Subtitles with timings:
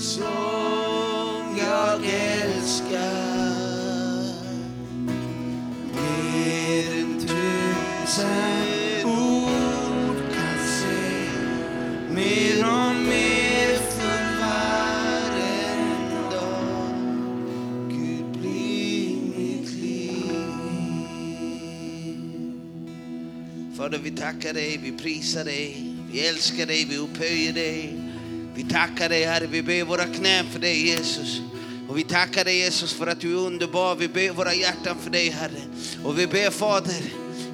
[0.00, 3.40] som jag älskar.
[5.94, 11.28] Mer än tusen ord kan se
[12.14, 15.64] mer och mer för varje
[16.30, 16.94] dag.
[17.88, 20.32] Gud bli mitt liv.
[23.76, 27.99] Fader, vi tackar dig, vi prisar dig, vi älskar dig, vi upphöjer dig.
[28.60, 31.40] Vi tackar dig Herre, vi ber våra knän för dig Jesus.
[31.88, 33.94] Och vi tackar dig Jesus för att du är underbar.
[33.94, 35.60] Vi ber våra hjärtan för dig Herre.
[36.04, 37.02] Och vi ber Fader,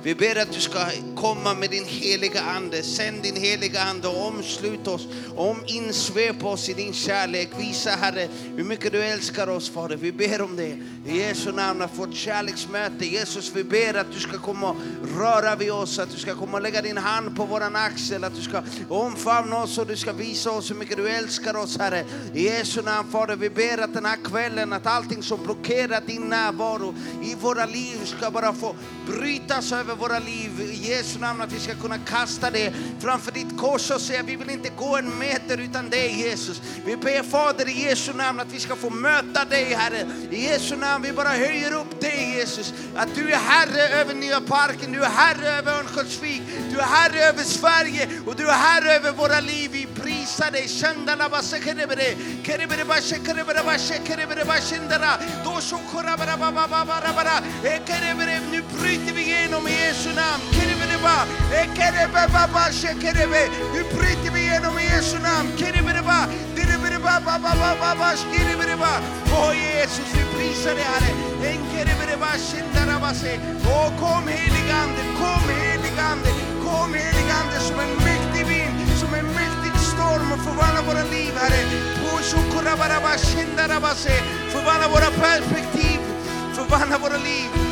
[0.02, 0.78] vi ber att du ska
[1.16, 2.82] komma med din heliga Ande.
[2.82, 5.08] Sänd din heliga Ande och omslut oss.
[5.36, 7.48] Om insvep oss i din kärlek.
[7.58, 9.96] Visa Herre hur mycket du älskar oss Fader.
[9.96, 10.78] Vi ber om det.
[11.06, 13.06] I Jesu namn att få ett kärleksmöte.
[13.06, 14.76] Jesus vi ber att du ska komma och
[15.18, 15.98] röra vid oss.
[15.98, 18.24] Att du ska komma och lägga din hand på våran axel.
[18.24, 21.78] Att du ska omfamna oss och du ska visa oss hur mycket du älskar oss
[21.78, 22.04] Herre.
[22.34, 26.22] I Jesu namn Fader vi ber att den här kvällen att allting som blockerar din
[26.22, 28.74] närvaro i våra liv ska bara få
[29.06, 30.60] brytas över våra liv.
[30.60, 34.36] I Jesu namn att vi ska kunna kasta det framför ditt kors och säga vi
[34.36, 36.62] vill inte gå en meter utan dig Jesus.
[36.84, 40.06] Vi ber Fader i Jesu namn att vi ska få möta dig Herre.
[40.30, 42.72] I Jesu namn vi bara höjer upp dig Jesus.
[42.96, 47.20] Att du är Herre över Nya Parken, du är Herre över Örnsköldsvik, du är Herre
[47.20, 49.70] över Sverige och du är Herre över våra liv.
[49.72, 50.68] Vi prisar dig.
[50.68, 54.76] Shandala kerebere, kerebere bashe kerebere bashe.
[55.44, 55.60] Då
[55.92, 57.42] korabara bara.
[57.86, 60.42] Kerebere nu bryter vi igenom i Jesu namn.
[60.96, 63.50] Kerebere ba, baba Shekerebe.
[63.74, 65.52] Nu bryter vi igenom i Jesu namn.
[65.56, 66.28] Kerebere ba,
[67.06, 69.00] baba baba baba kerebere ba.
[69.32, 71.10] Oh Åh Jesus vi prisar dig Herre.
[71.50, 72.46] En kerebere Shindarabase.
[72.48, 73.40] shindara base.
[73.66, 76.30] Åh oh, kom heligande, kom heligande,
[76.64, 81.62] kom heligande som en mäktig vind, som en mäktig storm och förvandla våra liv, Herre.
[82.00, 84.16] Pushukurabarabashi-ndarabase.
[84.52, 86.00] Förvandla våra perspektiv,
[86.54, 87.65] förvandla våra liv.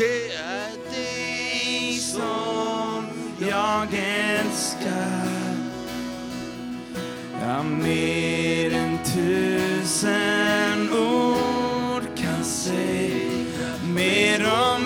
[0.00, 3.06] Det är dig som
[3.38, 5.56] jag älskar.
[7.40, 14.79] Ja, mer än tusen ord kan säga mer om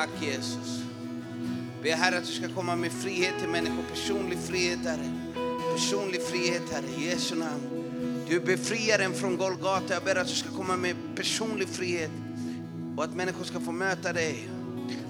[0.00, 0.82] Tack Jesus.
[1.82, 5.12] Be Herre att du ska komma med frihet till människor, personlig frihet Herre.
[5.74, 7.60] Personlig frihet Herre, i Jesu namn.
[8.28, 9.94] Du är befriaren från Golgata.
[9.94, 12.10] Jag ber att du ska komma med personlig frihet
[12.96, 14.48] och att människor ska få möta dig.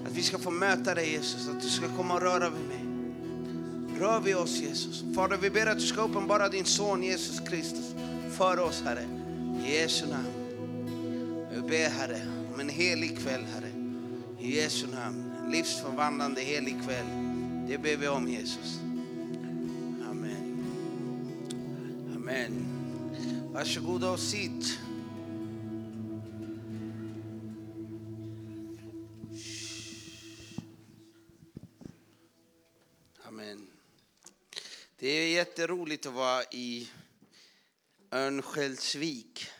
[0.06, 2.84] Att vi ska få möta dig Jesus, att du ska komma och röra vid mig.
[4.00, 5.04] Rör vid oss Jesus.
[5.14, 7.94] Fader, vi ber att du ska uppenbara din son Jesus Kristus
[8.30, 9.04] för oss Herre.
[9.66, 10.26] I Jesu namn.
[11.54, 12.20] Jag ber Herre
[12.54, 13.69] om en helig kväll Herre.
[14.40, 15.32] I Jesu namn.
[15.44, 17.06] En livsförvandlande helig kväll.
[17.68, 18.78] Det ber vi om Jesus.
[20.10, 20.64] Amen.
[22.14, 22.64] Amen.
[23.52, 24.78] Varsågoda och sitt.
[33.24, 33.66] Amen.
[34.98, 36.88] Det är jätteroligt att vara i
[38.12, 39.50] Örnsköldsvik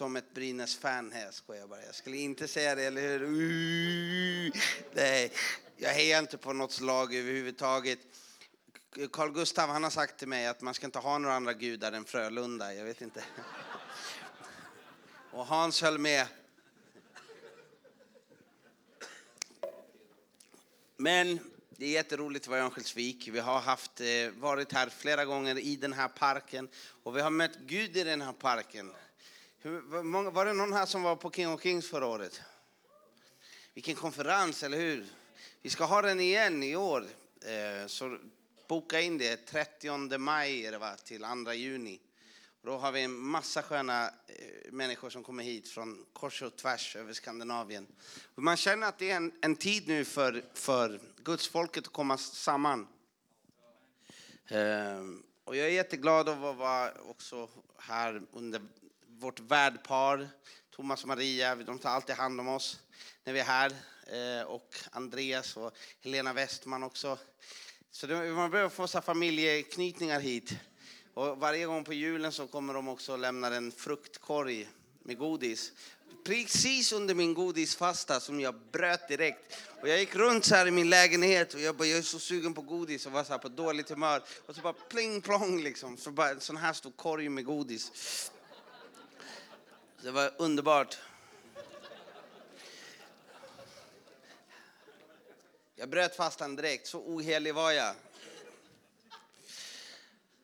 [0.00, 1.84] som ett Brynäs-fan här, skojar bara.
[1.84, 3.22] Jag skulle inte säga det, eller hur?
[3.22, 4.52] Uh,
[4.92, 5.32] nej,
[5.76, 7.98] jag hejar inte på något lag överhuvudtaget.
[9.12, 11.92] Carl Gustav han har sagt till mig att man ska inte ha några andra gudar
[11.92, 12.74] än Frölunda.
[12.74, 13.24] Jag vet inte.
[15.32, 16.26] Och Hans höll med.
[20.96, 21.38] Men
[21.70, 23.28] det är jätteroligt att vara i Örnsköldsvik.
[23.28, 26.68] Vi har haft, eh, varit här flera gånger i den här parken
[27.02, 28.92] och vi har mött Gud i den här parken.
[29.62, 32.40] Hur, var, var det någon här som var på King of Kings förra året?
[33.74, 35.06] Vilken konferens, eller hur?
[35.62, 37.06] Vi ska ha den igen i år.
[37.40, 38.18] Eh, så
[38.68, 42.00] boka in det 30 maj är det va, till 2 juni.
[42.62, 46.96] Då har vi en massa sköna eh, människor som kommer hit från kors och tvärs
[46.96, 47.86] över Skandinavien.
[48.34, 52.18] Man känner att det är en, en tid nu för, för Guds folket att komma
[52.18, 52.88] samman.
[54.48, 57.48] Ehm, och jag är jätteglad att vara också
[57.78, 58.60] här under
[59.20, 60.28] vårt värdpar,
[60.70, 61.54] Thomas och Maria.
[61.54, 62.80] De tar alltid hand om oss
[63.24, 63.72] när vi är här.
[64.06, 67.18] Eh, och Andreas och Helena Westman också.
[67.90, 70.54] Så det, man behöver få så familjeknytningar hit.
[71.14, 74.68] Och varje gång på julen så kommer de också lämna en fruktkorg
[75.02, 75.72] med godis.
[76.24, 79.56] Precis under min godisfasta som jag bröt direkt.
[79.80, 82.18] Och jag gick runt så här i min lägenhet och jag, bara, jag är så
[82.18, 84.22] sugen på godis och var så här på dåligt humör.
[84.46, 85.96] Och så bara pling plong liksom.
[85.96, 87.92] Så bara en sån här stor korg med godis.
[90.02, 90.98] Det var underbart.
[95.76, 97.94] Jag bröt fastan direkt, så ohelig var jag.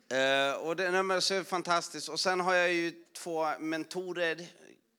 [0.08, 2.08] Eh, och det är så fantastiskt.
[2.08, 4.46] Och sen har jag ju två mentorer,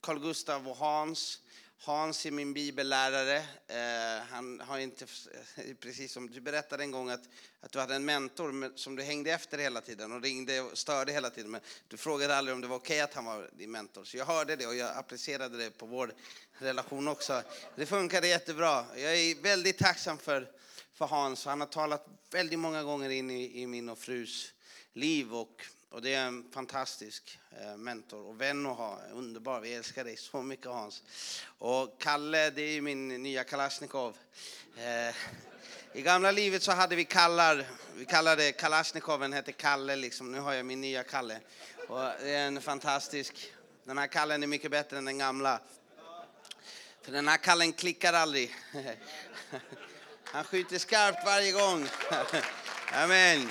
[0.01, 1.39] Carl Gustav och Hans.
[1.79, 3.37] Hans är min bibellärare.
[3.67, 5.05] Eh, han har inte,
[5.79, 7.29] precis som du berättade en gång att,
[7.61, 11.11] att du hade en mentor som du hängde efter hela tiden och ringde och störde
[11.11, 11.51] hela tiden.
[11.51, 14.03] Men du frågade aldrig om det var okej okay att han var din mentor.
[14.03, 16.13] Så jag hörde det och jag applicerade det på vår
[16.57, 17.41] relation också.
[17.75, 18.85] Det funkade jättebra.
[18.95, 20.51] Jag är väldigt tacksam för,
[20.93, 21.45] för Hans.
[21.45, 24.53] Han har talat väldigt många gånger in i, i min och frus
[24.93, 28.99] liv och, och det är en fantastisk eh, mentor och vän att ha.
[29.11, 31.03] Underbar, vi älskar dig så mycket Hans.
[31.57, 34.17] Och Kalle, det är min nya Kalashnikov.
[34.77, 35.15] Eh,
[35.93, 40.31] I gamla livet så hade vi kallar, vi kallade Kalashnikoven hette Kalle liksom.
[40.31, 41.39] Nu har jag min nya Kalle.
[41.87, 45.59] Och det är en fantastisk, den här Kallen är mycket bättre än den gamla.
[47.01, 48.55] För den här Kallen klickar aldrig.
[50.23, 51.87] Han skjuter skarpt varje gång.
[52.93, 53.49] Amen.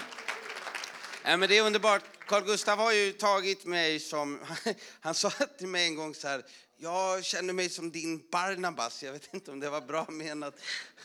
[1.22, 2.15] Ja, men det är underbart.
[2.26, 4.40] Carl Gustav har ju tagit mig som,
[5.00, 6.44] han sa till mig en gång så här,
[6.76, 9.02] jag känner mig som din Barnabas.
[9.02, 10.54] Jag vet inte om det var bra menat.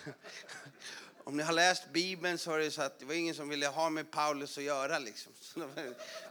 [1.24, 3.68] Om ni har läst Bibeln så är det så att det var ingen som ville
[3.68, 5.34] ha med Paulus att göra liksom.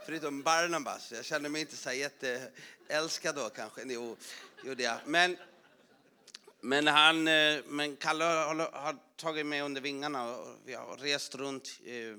[0.05, 1.11] Förutom Barnabas.
[1.11, 3.81] Jag känner mig inte så jätteälskad då kanske.
[3.85, 4.17] Jo,
[4.63, 4.97] gjorde jag.
[5.05, 5.37] Men,
[6.61, 11.35] men, han, eh, men Kalle har, har tagit mig under vingarna och vi har rest
[11.35, 12.15] runt, eh,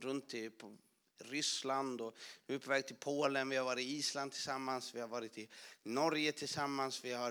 [0.00, 0.76] runt i, på
[1.18, 2.16] Ryssland och
[2.46, 3.48] vi är på väg till Polen.
[3.48, 5.48] Vi har varit i Island tillsammans, vi har varit i
[5.82, 7.30] Norge tillsammans, vi, har,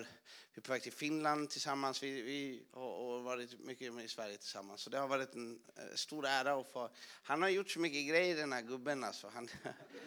[0.54, 4.38] vi är på väg till Finland tillsammans vi, vi och, och varit mycket i Sverige
[4.38, 4.82] tillsammans.
[4.82, 6.90] Så det har varit en eh, stor ära att få...
[7.24, 9.32] Han har gjort så mycket grejer den här gubben alltså.
[9.34, 9.50] Han,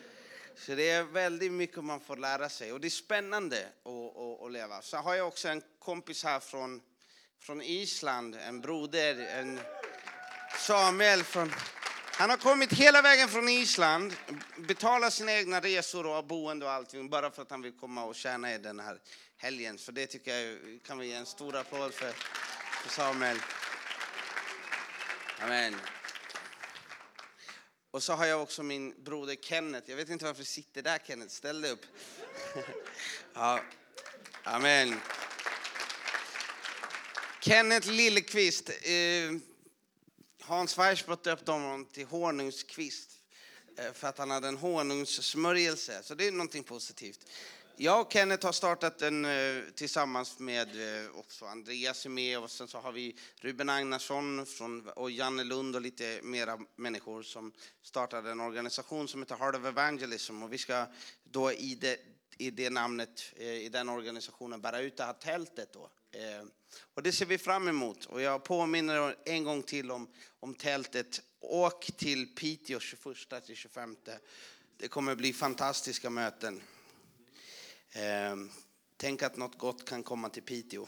[0.57, 4.43] så det är väldigt mycket man får lära sig och det är spännande att, att,
[4.43, 4.83] att leva.
[4.83, 6.83] Så har jag också en kompis här från,
[7.39, 9.61] från Island, en broder, en
[10.59, 11.53] Samuel från
[12.19, 14.17] han har kommit hela vägen från Island,
[14.57, 18.15] betalat sina egna resor och boende och allting bara för att han vill komma och
[18.15, 18.99] tjäna er den här
[19.37, 19.79] helgen.
[19.79, 22.13] Så det tycker jag kan vi ge en stor applåd för,
[22.83, 23.37] för Samuel.
[25.41, 25.77] Amen.
[27.91, 29.91] Och så har jag också min broder Kenneth.
[29.91, 31.87] Jag vet inte varför du sitter där Kenneth, ställ dig upp.
[33.35, 33.61] ja.
[34.43, 35.01] Amen.
[37.41, 38.69] Kenneth Lillqvist.
[38.69, 39.56] Eh,
[40.47, 43.11] Hans Weissbrott döpte honom till honungskvist
[43.77, 46.03] eh, för att han hade en honungssmörjelse.
[46.03, 47.31] Så det är någonting positivt.
[47.77, 50.69] Jag och Kenneth har startat den eh, tillsammans med
[51.05, 55.45] eh, också Andreas är med och sen så har vi Ruben Agnarsson från, och Janne
[55.45, 60.53] Lund och lite mera människor som startade en organisation som heter Heart of Evangelism och
[60.53, 60.87] vi ska
[61.25, 61.99] då i det,
[62.39, 66.47] i det namnet, i den organisationen bära ut det här tältet då Eh,
[66.95, 68.05] och det ser vi fram emot.
[68.05, 70.09] Och jag påminner en gång till om,
[70.41, 71.23] om tältet.
[71.41, 73.97] Åk till Piteå 21-25.
[74.77, 76.63] Det kommer bli fantastiska möten.
[77.91, 78.37] Eh,
[78.97, 80.87] tänk att något gott kan komma till Piteå.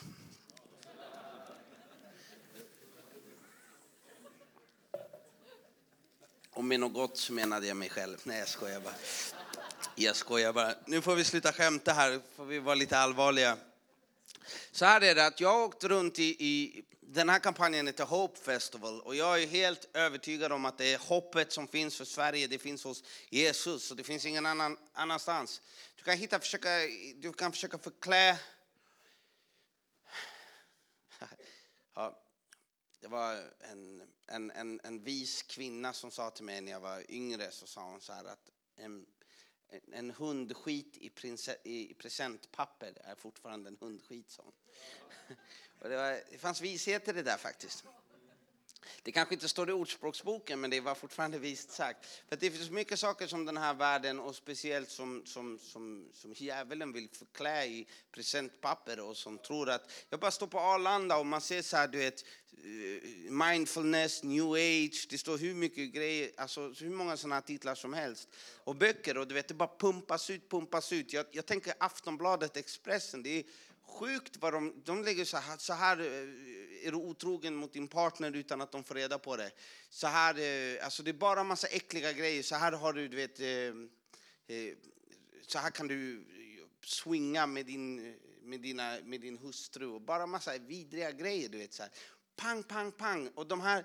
[6.51, 8.21] Och med något gott så menade jag mig själv.
[8.25, 8.95] Nej, jag skojar bara.
[9.95, 10.75] Jag skojar bara.
[10.87, 13.59] Nu får vi sluta skämta här, får vi vara lite allvarliga.
[14.71, 18.05] Så här är det att jag har åkt runt i, i den här kampanjen heter
[18.05, 22.05] Hope Festival och jag är helt övertygad om att det är hoppet som finns för
[22.05, 25.63] Sverige, det finns hos Jesus och det finns ingen annan, annanstans.
[25.97, 26.69] Du kan, hitta, försöka,
[27.17, 28.39] du kan försöka förklä...
[31.95, 32.23] Ja,
[33.01, 37.11] det var en, en, en, en vis kvinna som sa till mig när jag var
[37.11, 38.51] yngre, så sa hon så här att
[39.93, 41.11] en, hundskit i,
[41.65, 44.43] i presentpapper är fortfarande en hundskit, sa
[45.81, 47.85] Och det, var, det fanns vishet i det där faktiskt.
[49.03, 52.07] Det kanske inte står i Ordspråksboken, men det var fortfarande vist sagt.
[52.29, 56.33] För det finns mycket saker som den här världen, och speciellt som, som, som, som
[56.33, 59.91] djävulen vill förklä i presentpapper och som tror att...
[60.11, 64.53] Jag bara står på Arlanda och man ser så här, du vet, eh, mindfulness, new
[64.53, 68.29] age, det står hur mycket grejer, alltså hur många sådana här titlar som helst.
[68.65, 71.13] Och böcker, och du vet, det bara pumpas ut, pumpas ut.
[71.13, 73.45] Jag, jag tänker Aftonbladet, Expressen, det är
[73.89, 77.89] sjukt vad de, de lägger så här, så här eh, är du otrogen mot din
[77.89, 79.51] partner utan att de får reda på det.
[79.91, 82.43] Så här, eh, alltså det är bara massa äckliga grejer.
[82.43, 84.77] Så här har du, du vet, eh,
[85.47, 86.25] så här kan du
[86.85, 91.73] swinga med din, med dina, med din hustru och bara massa vidriga grejer, du vet
[91.73, 91.93] så här
[92.39, 93.31] pang, pang, pang.
[93.35, 93.85] Och, de här,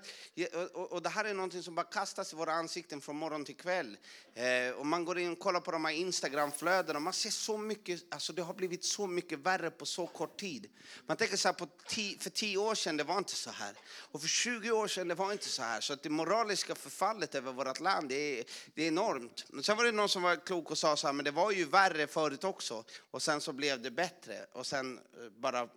[0.72, 3.56] och, och det här är någonting som bara kastas i våra ansikten från morgon till
[3.56, 3.96] kväll.
[4.34, 7.58] Eh, och man går in och kollar på de här Instagramflödena och man ser så
[7.58, 10.70] mycket, alltså det har blivit så mycket värre på så kort tid.
[11.06, 13.76] Man tänker så här, på ti, för tio år sedan det var inte så här.
[13.84, 15.80] Och för 20 år sedan det var inte så här.
[15.80, 18.44] Så att det moraliska förfallet över vårt land, det är,
[18.74, 19.44] det är enormt.
[19.48, 21.50] Men sen var det någon som var klok och sa så här, men det var
[21.50, 22.84] ju värre förut också.
[23.10, 24.46] Och sen så blev det bättre.
[24.52, 25.68] Och sen eh, bara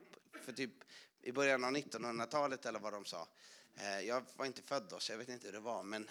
[0.46, 0.72] för typ
[1.27, 3.27] i början av 1900-talet eller vad de sa.
[3.75, 5.84] Eh, jag var inte född då, så jag vet inte hur det var.
[5.84, 6.10] Men,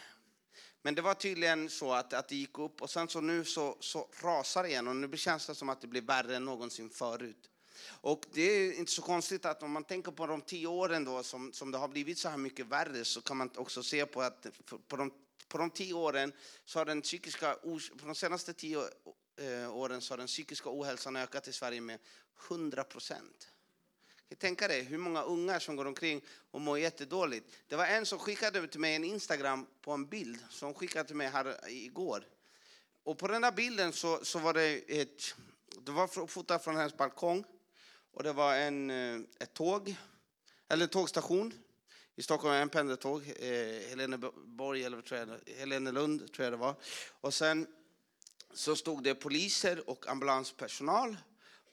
[0.83, 3.77] men det var tydligen så att, att det gick upp och sen så nu så,
[3.81, 6.91] så rasar det igen och nu känns det som att det blir värre än någonsin
[6.91, 7.51] förut.
[7.89, 11.23] Och det är inte så konstigt att om man tänker på de tio åren då
[11.23, 14.23] som, som det har blivit så här mycket värre så kan man också se på
[14.23, 14.47] att
[14.89, 15.13] på de,
[15.49, 16.33] på de tio åren
[16.65, 17.55] så har den psykiska,
[17.99, 18.81] på de senaste tio
[19.37, 21.99] eh, åren så har den psykiska ohälsan ökat i Sverige med
[22.49, 23.49] 100 procent.
[24.35, 27.57] Tänka dig hur många ungar som går omkring och mår jättedåligt.
[27.69, 31.17] Det var en som skickade till mig en Instagram på en bild som skickade till
[31.17, 32.27] mig här igår.
[33.03, 35.35] Och på den där bilden så, så var det ett,
[35.81, 37.45] det var fotat från hennes balkong
[38.13, 39.97] och det var en, eh, ett tåg,
[40.69, 41.53] eller en tågstation
[42.17, 46.75] i Stockholm, en pendeltåg, eh, Heleneborg eller tror jag, Helenelund tror jag det var.
[47.21, 47.67] Och sen
[48.55, 51.17] så stod det poliser och ambulanspersonal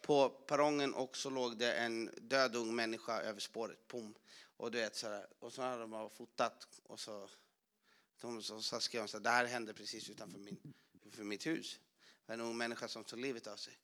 [0.03, 3.88] på perrongen och så låg det en död ung människa över spåret.
[3.88, 4.13] Pum.
[4.57, 7.29] Och, du vet, så här, och så hade de bara fotat och så,
[8.22, 10.74] de, så, så skrev de så här, det här hände precis utanför min,
[11.12, 11.79] för mitt hus.
[12.27, 13.77] En ung människa som tog livet av sig.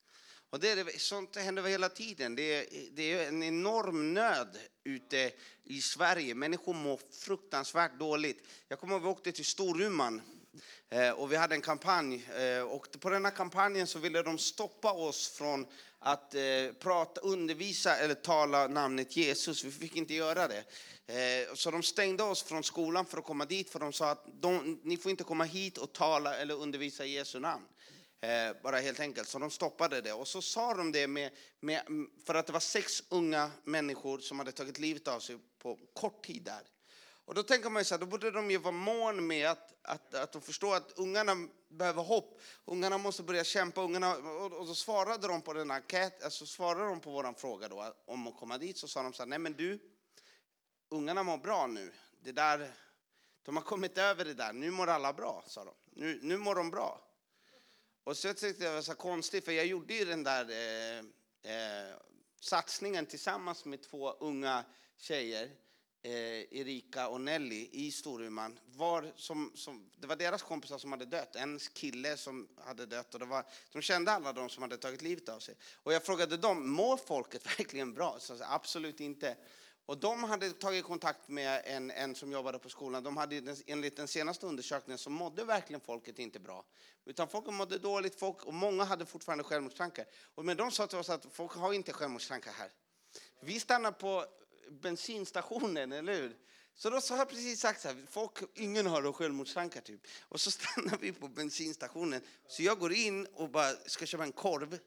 [0.50, 2.34] Och det är, sånt händer hela tiden.
[2.34, 5.32] Det är, det är en enorm nöd ute
[5.64, 6.34] i Sverige.
[6.34, 8.46] Människor mår fruktansvärt dåligt.
[8.68, 10.22] Jag kommer ihåg att vi åkte till Storuman
[10.90, 12.24] Eh, och vi hade en kampanj.
[12.36, 15.66] Eh, och på den här kampanjen så ville de stoppa oss från
[15.98, 16.42] att eh,
[16.78, 19.64] prata, undervisa eller tala namnet Jesus.
[19.64, 20.64] Vi fick inte göra det.
[21.54, 24.80] Så de stängde oss från skolan för att komma dit, för de sa att de,
[24.82, 27.64] ni får inte komma hit och tala eller undervisa i Jesu namn.
[28.62, 29.28] Bara helt enkelt.
[29.28, 30.12] Så de stoppade det.
[30.12, 31.30] Och så sa de det med,
[31.60, 31.82] med,
[32.26, 36.26] för att det var sex unga människor som hade tagit livet av sig på kort
[36.26, 36.62] tid där.
[37.24, 40.14] Och då tänker man så här, då borde de ju vara mån med att, att,
[40.14, 42.40] att de förstår att ungarna behöver hopp.
[42.64, 43.82] Ungarna måste börja kämpa.
[43.82, 47.32] Ungarna, och, och då svarade de på den enkät, alltså eh, svarade de på vår
[47.38, 49.78] fråga då, om att komma dit, så sa de så här, nej men du,
[50.88, 51.92] ungarna mår bra nu.
[52.22, 52.74] Det där,
[53.42, 55.74] de har kommit över det där, nu mår alla bra, sa de.
[55.92, 57.00] Nu, nu mår de bra.
[58.04, 60.98] Och så tyckte jag det var så konstigt, för jag gjorde ju den där eh,
[61.54, 61.94] eh,
[62.40, 64.64] satsningen tillsammans med två unga
[64.96, 65.50] tjejer
[66.02, 66.12] eh,
[66.60, 71.36] Erika och Nelly i Storuman var som, som, det var deras kompisar som hade dött.
[71.36, 75.02] En kille som hade dött och det var, de kände alla de som hade tagit
[75.02, 75.54] livet av sig.
[75.74, 78.16] Och jag frågade dem, mår folket verkligen bra?
[78.20, 79.36] Så absolut inte.
[79.86, 83.02] Och de hade tagit kontakt med en, en som jobbade på skolan.
[83.02, 86.64] De hade, enligt den senaste undersökningen så mådde verkligen folket inte bra.
[87.04, 90.06] Utan folk mådde dåligt folk, och många hade fortfarande självmordstankar.
[90.34, 92.70] Och men de sa till oss att folk har inte självmordstankar här.
[93.40, 94.26] Vi stannar på
[94.70, 96.36] bensinstationen, eller hur?
[96.74, 100.06] Så då har jag precis sagt så här, folk, ingen har självmordstankar typ.
[100.20, 102.22] Och så stannar vi på bensinstationen.
[102.48, 104.78] Så jag går in och bara ska köpa en korv.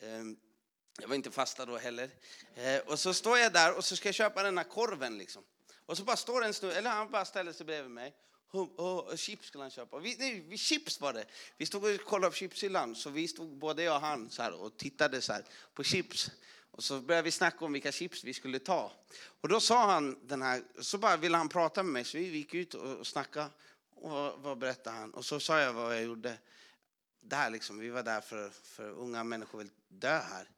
[0.00, 0.36] Ehm,
[1.00, 2.10] jag var inte fasta då heller.
[2.54, 5.42] Eh, och så står jag där och så ska jag köpa den här korven liksom.
[5.86, 8.14] Och så bara står en snubbe, eller han bara ställer sig bredvid mig.
[8.50, 9.98] Och, och, chips skulle han köpa.
[9.98, 11.24] Vi, nej, vi, chips var det.
[11.56, 14.52] Vi stod och kollade på chipshyllan, så vi stod både jag och han så här,
[14.52, 16.30] och tittade så här, på chips.
[16.72, 18.92] Och så började vi snacka om vilka chips vi skulle ta.
[19.40, 22.24] Och då sa han den här, så bara ville han prata med mig, så vi
[22.24, 23.50] gick ut och snackade.
[23.94, 25.14] Och vad berättade han?
[25.14, 26.38] Och så sa jag vad jag gjorde.
[27.20, 30.50] Där liksom, vi var där för, för unga människor vill dö här.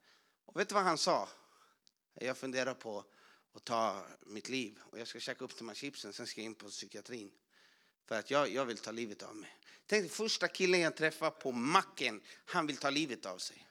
[0.44, 1.28] Och vet du vad han sa?
[2.14, 3.04] Jag funderar på
[3.54, 6.46] att ta mitt liv och jag ska käka upp de här chipsen, sen ska jag
[6.46, 7.30] in på psykiatrin.
[8.06, 9.56] För att jag, jag vill ta livet av mig.
[9.86, 13.66] Tänk dig första killen jag träffar på macken, han vill ta livet av sig.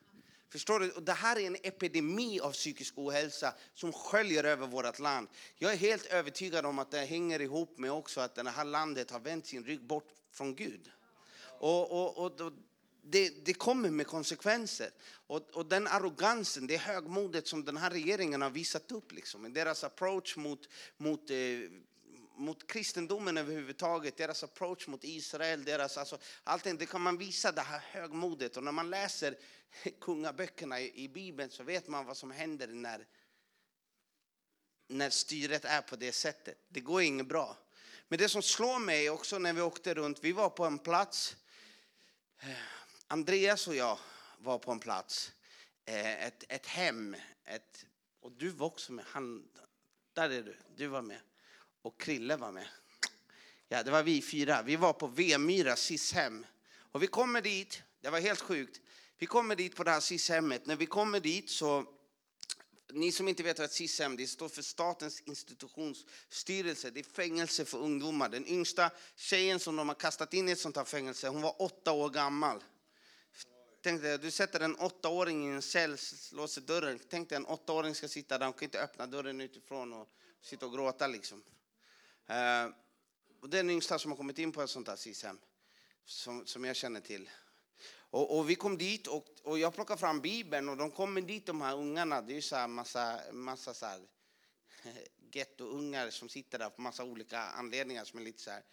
[0.54, 0.92] Förstår du?
[0.92, 5.28] Och det här är en epidemi av psykisk ohälsa som sköljer över vårt land.
[5.56, 9.12] Jag är helt övertygad om att det hänger ihop med också att det här landet
[9.12, 10.92] har vänt sin rygg bort från Gud.
[11.60, 12.54] Och, och, och, och
[13.04, 14.90] det, det, kommer med konsekvenser.
[15.28, 19.84] Och, och, den arrogansen, det högmodet som den här regeringen har visat upp, liksom, deras
[19.84, 21.38] approach mot, mot eh,
[22.36, 27.62] mot kristendomen överhuvudtaget, deras approach mot Israel, deras, alltså, allting, det kan man visa det
[27.62, 28.58] här högmodet.
[28.58, 29.38] Och när man läser
[30.02, 33.08] kungaböckerna i, i Bibeln så vet man vad som händer när,
[34.88, 36.58] när styret är på det sättet.
[36.70, 37.58] Det går inget bra.
[38.08, 41.36] Men det som slår mig också när vi åkte runt, vi var på en plats,
[42.40, 42.50] eh,
[43.08, 43.98] Andreas och jag
[44.38, 45.32] var på en plats,
[45.86, 47.86] eh, ett, ett hem, ett,
[48.20, 49.50] och du var också med, han,
[50.14, 51.20] där är du, du var med
[51.84, 52.68] och Krille var med.
[53.68, 54.62] Ja, det var vi fyra.
[54.62, 56.46] Vi var på Vemyra SIS-hem.
[56.76, 58.82] Och vi kommer dit, det var helt sjukt.
[59.18, 60.66] Vi kommer dit på det här SIS-hemmet.
[60.66, 61.86] När vi kommer dit så,
[62.94, 66.90] ni som inte vet vad ett SIS-hem det står för Statens institutionsstyrelse.
[66.90, 68.30] Det är fängelse för ungdomar.
[68.30, 71.62] Den yngsta tjejen som de har kastat in i ett sånt här fängelse, hon var
[71.62, 72.64] åtta år gammal.
[73.82, 75.98] Tänk dig, du sätter en åttaåring i en cell,
[76.32, 77.00] låser dörren.
[77.10, 80.10] Tänk dig en åttaåring ska sitta där, hon kan inte öppna dörren utifrån och
[80.42, 81.44] sitta och gråta liksom.
[82.30, 82.74] Uh,
[83.42, 85.40] och det är den yngsta som har kommit in på ett sånt här SIS-hem
[86.06, 87.30] som, som jag känner till.
[87.94, 91.46] Och, och, vi kom dit och, och jag plockade fram Bibeln och de kommer dit
[91.46, 92.22] de här ungarna.
[92.22, 94.02] Det är ju så här massa, massa så här
[95.32, 98.64] gettoungar som sitter där på massa olika anledningar som är lite så här,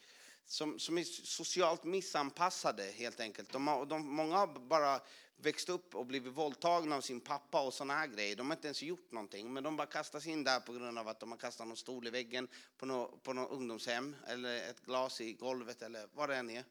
[0.46, 3.52] som, som är socialt missanpassade helt enkelt.
[3.52, 5.00] De, de, många har bara
[5.42, 8.36] växt upp och blivit våldtagna av sin pappa och sådana här grejer.
[8.36, 11.08] De har inte ens gjort någonting, men de bara kastas in där på grund av
[11.08, 14.80] att de har kastat någon stol i väggen på något, på något ungdomshem eller ett
[14.80, 16.64] glas i golvet eller vad det än är.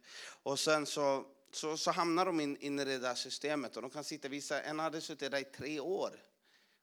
[0.44, 3.92] Och sen så, så, så hamnar de in, in i det där systemet och de
[3.92, 6.12] kan sitta, vissa, en hade suttit där i tre år.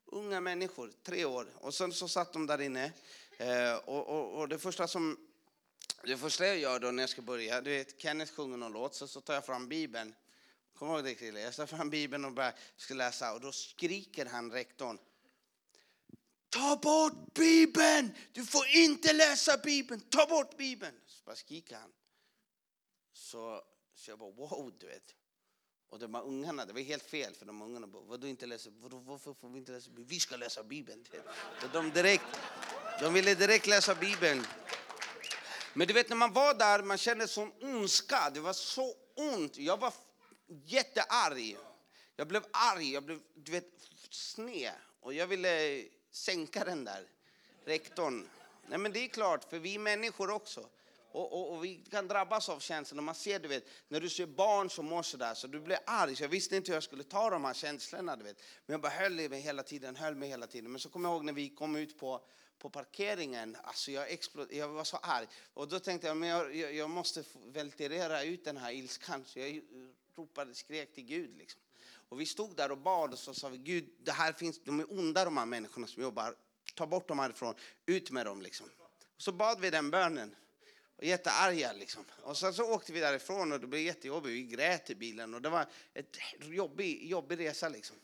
[0.06, 1.46] Unga människor, tre år.
[1.54, 2.92] Och sen så satt de där inne
[3.38, 5.25] eh, och, och, och det första som
[6.06, 8.94] det första jag gör då när jag ska börja, du vet, Kenneth sjunger någon låt,
[8.94, 10.14] så, så tar jag fram Bibeln
[10.78, 11.40] Kommer du ihåg det Krille?
[11.40, 14.98] Jag tar fram Bibeln och börjar, ska läsa och då skriker han rektorn.
[16.48, 18.10] Ta bort Bibeln!
[18.32, 20.00] Du får inte läsa Bibeln!
[20.00, 20.94] Ta bort Bibeln!
[21.06, 21.92] Så bara skriker han.
[23.12, 23.62] Så,
[23.94, 25.14] så jag bara wow, du vet.
[25.88, 28.70] Och de här ungarna, det var helt fel för de ungarna bara, vadå inte läsa,
[28.72, 30.08] vadå, varför får vi inte läsa Bibeln?
[30.08, 31.04] Vi ska läsa Bibeln.
[31.60, 32.24] Så de, direkt,
[33.00, 34.46] de ville direkt läsa Bibeln.
[35.78, 39.56] Men du vet när man var där, man kände sån ondska, det var så ont.
[39.56, 39.92] Jag var
[40.64, 41.56] jättearg.
[42.16, 43.70] Jag blev arg, jag blev du vet,
[44.10, 44.72] sned.
[45.00, 47.08] Och jag ville sänka den där
[47.64, 48.28] rektorn.
[48.68, 50.68] Nej men det är klart, för vi är människor också.
[51.16, 53.02] Och, och, och, vi kan drabbas av känslor.
[53.02, 56.16] Man ser, du vet, när du ser barn som mår sådär, så du blir arg.
[56.16, 58.16] Så jag visste inte hur jag skulle ta de här känslorna.
[58.16, 58.36] Du vet.
[58.66, 60.70] Men jag bara höll mig hela tiden, höll mig hela tiden.
[60.70, 62.20] Men så kommer jag ihåg när vi kom ut på,
[62.58, 65.26] på parkeringen, alltså jag, explod, jag var så arg.
[65.54, 69.24] Och då tänkte jag, men jag, jag, jag måste ventilera ut den här ilskan.
[69.26, 69.60] Så jag
[70.16, 71.36] ropade, skrek till Gud.
[71.38, 71.60] Liksom.
[72.08, 74.80] Och vi stod där och bad och så sa vi, Gud, det här finns, de
[74.80, 76.34] är onda de här människorna som jobbar.
[76.74, 77.54] Ta bort dem härifrån,
[77.86, 78.42] ut med dem.
[78.42, 78.66] Liksom.
[79.16, 80.34] Och så bad vi den bönen.
[80.96, 82.04] Och jättearga liksom.
[82.22, 84.34] Och sen så åkte vi därifrån och det blev jättejobbigt.
[84.34, 87.96] Vi grät i bilen och det var en jobbig, jobbig resa liksom.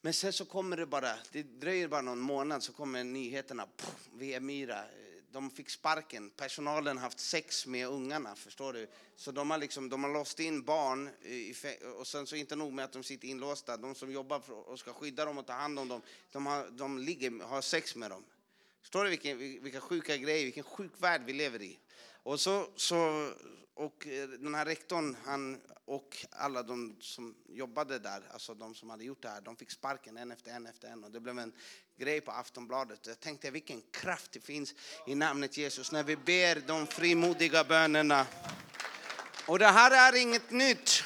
[0.00, 3.66] Men sen så kommer det bara, det dröjer bara någon månad så kommer nyheterna.
[3.66, 4.08] Pff,
[4.40, 4.84] Myra,
[5.32, 6.30] de fick sparken.
[6.30, 8.88] Personalen har haft sex med ungarna, förstår du?
[9.16, 11.54] Så de har, liksom, de har låst in barn i,
[11.96, 13.76] och sen så inte nog med att de sitter inlåsta.
[13.76, 16.98] De som jobbar och ska skydda dem och ta hand om dem, de, har, de
[16.98, 18.24] ligger, har sex med dem.
[18.82, 21.78] Förstår du vilken, vilka sjuka grejer, vilken sjuk värld vi lever i?
[22.22, 23.30] Och, så, så,
[23.74, 28.90] och eh, den här rektorn han, och alla de som jobbade där, alltså de som
[28.90, 31.04] hade gjort det här, de fick sparken en efter en efter en.
[31.04, 31.52] Och det blev en
[31.96, 33.06] grej på Aftonbladet.
[33.06, 34.74] Jag tänkte vilken kraft det finns
[35.06, 38.26] i namnet Jesus när vi ber de frimodiga bönerna.
[39.46, 41.04] Och det här är inget nytt,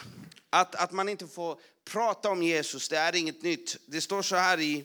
[0.51, 2.89] att, att man inte får prata om Jesus.
[2.89, 3.77] Det är inget nytt.
[3.87, 4.85] Det står så här i,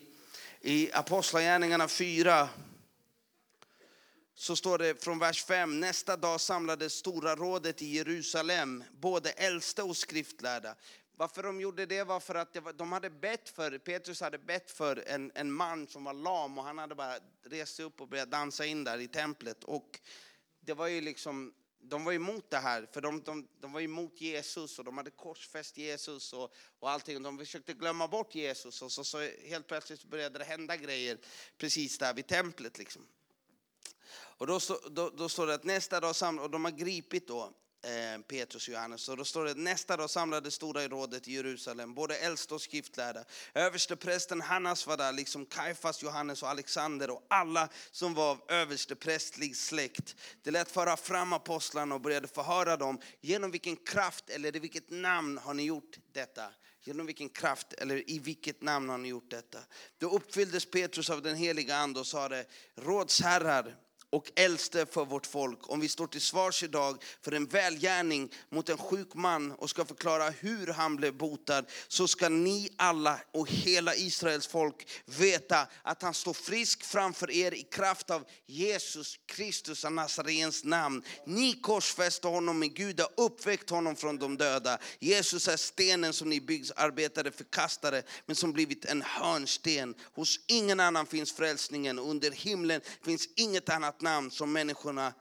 [0.62, 2.50] i Apostlagärningarna 4,
[4.42, 5.80] så står det från vers 5.
[5.80, 10.76] Nästa dag samlades stora rådet i Jerusalem, både äldste och skriftlärda.
[11.16, 14.72] Varför de gjorde det var för att var, de hade bett för, Petrus hade bett
[14.72, 18.08] för en, en man som var lam och han hade bara rest sig upp och
[18.08, 19.64] börjat dansa in där i templet.
[19.64, 20.00] Och
[20.60, 24.22] det var ju liksom, de var emot det här, för de, de, de var emot
[24.22, 27.24] Jesus och de hade korsfäst Jesus och, och allting.
[27.24, 31.18] De försökte glömma bort Jesus och så, så helt plötsligt började det hända grejer
[31.58, 32.78] precis där vid templet.
[32.78, 33.08] Liksom.
[34.42, 34.60] Och då,
[34.92, 38.68] då, då står det att nästa dag samlade, och de har gripit då eh, Petrus
[38.68, 39.10] och Johannes.
[39.10, 42.62] Och då står det att nästa dag samlade stora rådet i Jerusalem, både äldste och
[42.62, 43.24] skriftlärda.
[43.54, 49.56] Översteprästen Hannas var där, liksom Kaifas, Johannes och Alexander och alla som var av översteprästlig
[49.56, 50.16] släkt.
[50.42, 53.00] Det lät föra fram apostlarna och började förhöra dem.
[53.22, 56.44] Genom vilken kraft eller i vilket namn har ni gjort detta?
[56.84, 59.60] Genom vilken kraft eller i vilket namn har ni gjort detta?
[59.98, 63.78] Då uppfylldes Petrus av den heliga ande och sade, rådsherrar,
[64.12, 68.70] och äldste för vårt folk, om vi står till svars idag för en välgärning mot
[68.70, 73.50] en sjuk man och ska förklara hur han blev botad, så ska ni alla och
[73.50, 79.86] hela Israels folk veta att han står frisk framför er i kraft av Jesus Kristus
[79.86, 81.04] av Nazarens namn.
[81.26, 84.78] Ni korsfäste honom, men Gud har uppväckt honom från de döda.
[85.00, 89.96] Jesus är stenen som ni byggarbetare förkastade, men som blivit en hörnsten.
[90.14, 95.14] Hos ingen annan finns frälsningen, under himlen finns inget annat namn som människorna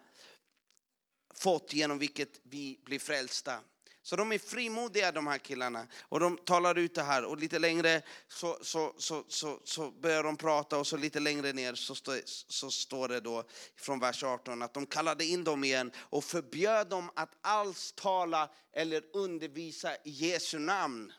[1.34, 3.60] fått genom vilket vi blir frälsta.
[4.02, 7.58] Så de är frimodiga de här killarna och de talar ut det här och lite
[7.58, 11.94] längre så, så, så, så, så börjar de prata och så lite längre ner så,
[11.94, 13.44] stå, så står det då
[13.76, 18.50] från vers 18 att de kallade in dem igen och förbjöd dem att alls tala
[18.72, 21.12] eller undervisa i Jesu namn.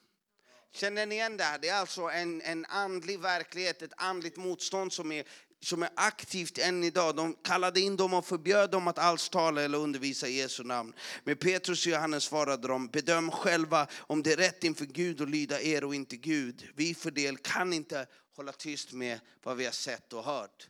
[0.73, 1.59] Känner ni igen det här?
[1.59, 5.25] Det är alltså en, en andlig verklighet, ett andligt motstånd som är
[5.63, 7.15] som är aktivt än idag.
[7.15, 10.93] De kallade in dem och förbjöd dem att alls tala eller undervisa i Jesu namn.
[11.23, 15.29] Men Petrus och Johannes svarade dem, bedöm själva om det är rätt inför Gud att
[15.29, 16.67] lyda er och inte Gud.
[16.75, 20.67] Vi för del kan inte hålla tyst med vad vi har sett och hört.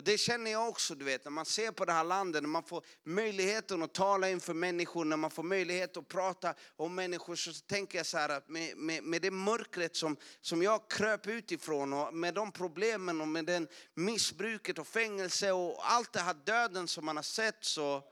[0.00, 2.48] Och det känner jag också, du vet, när man ser på det här landet, när
[2.48, 7.36] man får möjligheten att tala inför människor, när man får möjlighet att prata om människor,
[7.36, 11.26] så tänker jag så här att med, med, med det mörkret som, som jag kröp
[11.26, 16.34] utifrån och med de problemen och med den missbruket och fängelse och allt det här
[16.34, 18.02] döden som man har sett så,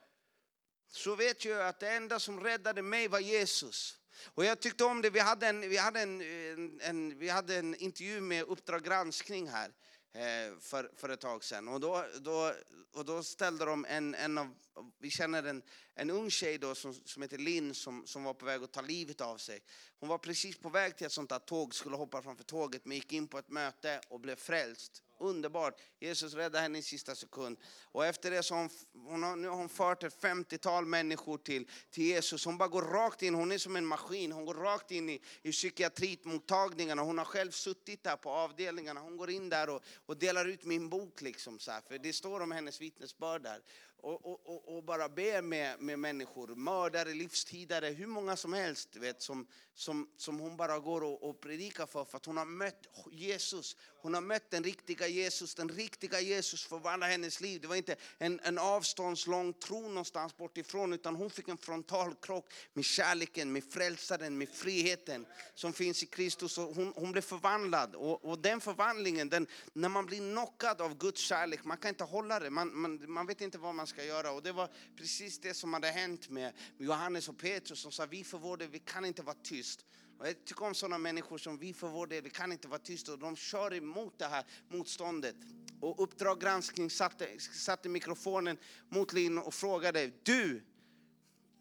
[0.90, 3.98] så vet jag att det enda som räddade mig var Jesus.
[4.35, 7.57] Och jag tyckte om det, vi hade en, vi hade en, en, en vi hade
[7.57, 9.72] en intervju med Uppdrag granskning här
[10.12, 11.68] Eh, för, för ett tag sedan.
[11.68, 12.53] Och då, då,
[12.92, 14.55] och då ställde de en, en av,
[14.99, 15.62] vi känner en,
[15.99, 18.81] en ung tjej då som, som heter Linn som, som var på väg att ta
[18.81, 19.63] livet av sig.
[20.01, 22.97] Hon var precis på väg till ett sånt där tåg, skulle hoppa framför tåget men
[22.97, 25.81] gick in på ett möte och blev frälst underbart.
[26.01, 27.59] Jesus räddade henne i sista sekund.
[27.83, 28.71] Och efter det så har hon,
[29.07, 32.45] hon har, nu har hon fört ett 50-tal människor till, till Jesus.
[32.45, 34.33] Hon bara går rakt in, hon är som en maskin.
[34.33, 37.03] Hon går rakt in i, i psykiatrimottagningarna.
[37.03, 39.01] Hon har själv suttit där på avdelningarna.
[39.01, 42.13] Hon går in där och, och delar ut min bok liksom så här, för det
[42.13, 43.63] står om hennes vittnesbörd där.
[44.01, 49.23] Och, och, och, bara ber med, med människor, mördare, livstidare, hur många som helst vet,
[49.23, 52.87] som, som, som hon bara går och, och predikar för, för att hon har mött
[53.13, 53.77] Jesus.
[54.01, 57.61] Hon har mött den riktiga Jesus, den riktiga Jesus förvandlar hennes liv.
[57.61, 62.53] Det var inte en, en avståndslång tro någonstans bort ifrån, utan hon fick en frontalkrock
[62.73, 66.59] med kärleken, med frälsaren, med friheten som finns i Kristus.
[66.59, 67.95] Och hon, hon blev förvandlad.
[67.95, 72.05] Och, och den förvandlingen, den, när man blir knockad av Guds kärlek, man kan inte
[72.05, 72.51] hålla det.
[72.51, 74.33] Man, man, man vet inte vad man ska göra.
[74.33, 78.24] Och det var precis det som hade hänt med, Johannes och Petrus som sa, vi
[78.24, 79.85] för vår del, vi kan inte vara tyst.
[80.18, 82.79] Och jag tycker om sådana människor som vi för vår del, vi kan inte vara
[82.79, 83.12] tysta.
[83.12, 85.37] Och de kör emot det här motståndet.
[85.81, 90.62] Och Uppdrag granskning satte, satte mikrofonen mot Linn och frågade, du!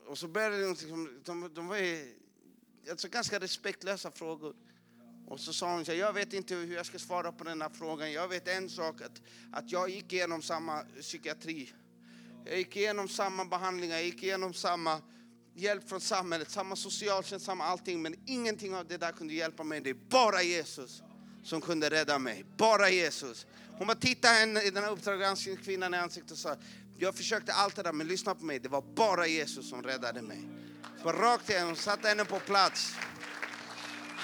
[0.05, 2.19] Och så började de, liksom, de, de var ju,
[2.89, 4.55] alltså ganska respektlösa frågor.
[5.27, 7.69] Och så sa hon, så jag vet inte hur jag ska svara på den här
[7.69, 8.11] frågan.
[8.11, 11.73] Jag vet en sak, att, att jag gick igenom samma psykiatri.
[12.49, 15.01] Jag gick igenom samma behandlingar, jag gick igenom samma
[15.55, 18.01] hjälp från samhället, samma socialtjänst, samma allting.
[18.01, 19.81] Men ingenting av det där kunde hjälpa mig.
[19.81, 21.01] Det är bara Jesus
[21.43, 22.45] som kunde rädda mig.
[22.57, 23.45] Bara Jesus.
[23.77, 26.55] Hon bara tittade henne i den här uppdragsgranskningskvinnan i ansiktet och sa,
[26.97, 30.21] jag försökte allt det där men lyssna på mig, det var bara Jesus som räddade
[30.21, 30.49] mig.
[31.03, 32.93] Så rakt igen, hon satte henne på plats.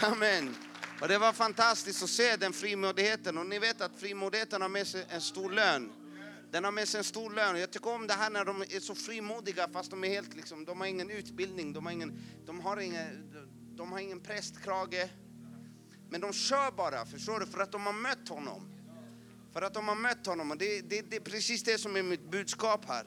[0.01, 0.55] Amen.
[1.01, 3.37] Och det var fantastiskt att se den frimodigheten.
[3.37, 6.02] Och ni vet att frimodigheten har med sig en stor lön.
[6.53, 7.59] Den har med sig en stor lön.
[7.59, 10.65] Jag tycker om det här när de är så frimodiga fast de är helt liksom,
[10.65, 13.33] de har ingen utbildning, de har ingen, de har ingen,
[13.75, 15.09] de har ingen prästkrage.
[16.09, 17.45] Men de kör bara, förstår du?
[17.45, 18.71] För att de har mött honom.
[19.53, 20.51] För att de har mött honom.
[20.51, 23.05] Och det, det, det är precis det som är mitt budskap här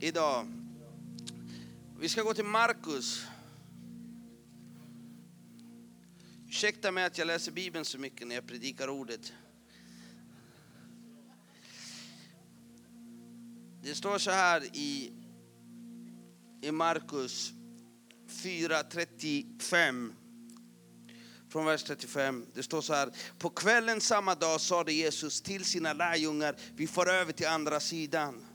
[0.00, 0.46] idag.
[1.98, 3.26] Vi ska gå till Markus.
[6.48, 9.32] Ursäkta mig att jag läser Bibeln så mycket när jag predikar ordet.
[13.84, 15.12] Det står så här i,
[16.62, 17.52] i Markus
[18.28, 20.12] 4.35.
[21.48, 22.46] Från vers 35.
[22.54, 23.10] Det står så här.
[23.38, 28.46] På kvällen samma dag sade Jesus till sina lärjungar, vi får över till andra sidan.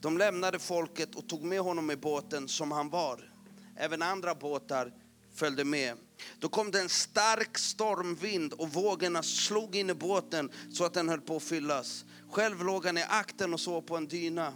[0.00, 3.32] De lämnade folket och tog med honom i båten som han var.
[3.76, 4.92] Även andra båtar
[5.34, 5.96] följde med.
[6.38, 11.08] Då kom det en stark stormvind och vågorna slog in i båten så att den
[11.08, 12.04] höll på att fyllas.
[12.30, 14.54] Själv låg han i akten och sov på en dyna.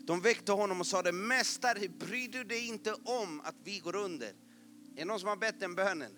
[0.00, 4.28] De väckte honom och sade, Mästare, bryr du dig inte om att vi går under?
[4.28, 4.34] Är
[4.96, 6.12] det någon som har bett den bönen?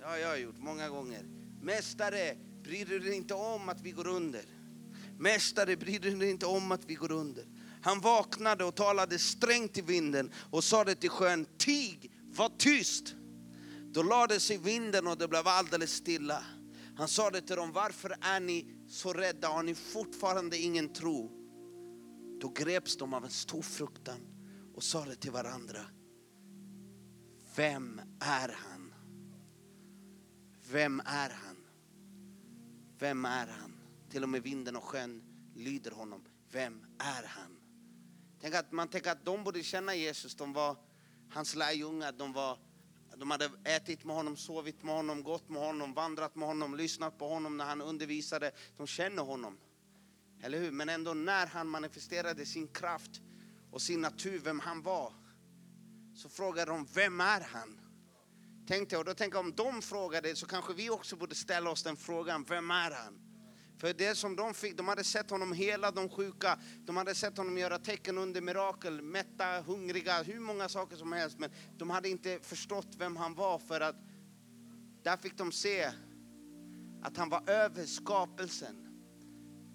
[0.00, 1.22] Ja, jag har gjort många gånger.
[1.62, 4.44] Mästare, bryr du dig inte om att vi går under?
[5.18, 7.44] Mästare, bryr du dig inte om att vi går under?
[7.82, 13.14] Han vaknade och talade strängt till vinden och sade till sjön, tig, var tyst.
[13.92, 16.44] Då lade sig vinden och det blev alldeles stilla.
[16.96, 19.48] Han sade till dem, varför är ni så rädda?
[19.48, 21.43] Har ni fortfarande ingen tro?
[22.40, 24.20] Då greps de av en stor fruktan
[24.74, 25.80] och sade till varandra,
[27.56, 28.94] vem är han?
[30.70, 31.56] Vem är han?
[32.98, 33.80] Vem är han?
[34.10, 35.22] Till och med vinden och sjön
[35.54, 36.24] lyder honom.
[36.50, 37.56] Vem är han?
[38.40, 40.76] Tänk att, man tänker att de borde känna Jesus, de var
[41.30, 42.58] hans lärjungar, de, var,
[43.16, 47.18] de hade ätit med honom, sovit med honom, gått med honom, vandrat med honom, lyssnat
[47.18, 48.52] på honom när han undervisade.
[48.76, 49.58] De känner honom.
[50.42, 50.70] Eller hur?
[50.70, 53.20] Men ändå när han manifesterade sin kraft
[53.70, 55.12] och sin natur, vem han var,
[56.14, 57.80] så frågade de, vem är han?
[58.66, 61.70] Tänkte jag, och då tänker jag om de frågade så kanske vi också borde ställa
[61.70, 63.20] oss den frågan, vem är han?
[63.78, 67.36] För det som de fick, de hade sett honom hela de sjuka, de hade sett
[67.36, 71.38] honom göra tecken under mirakel, mätta, hungriga, hur många saker som helst.
[71.38, 73.96] Men de hade inte förstått vem han var för att
[75.02, 75.92] där fick de se
[77.02, 78.93] att han var över skapelsen.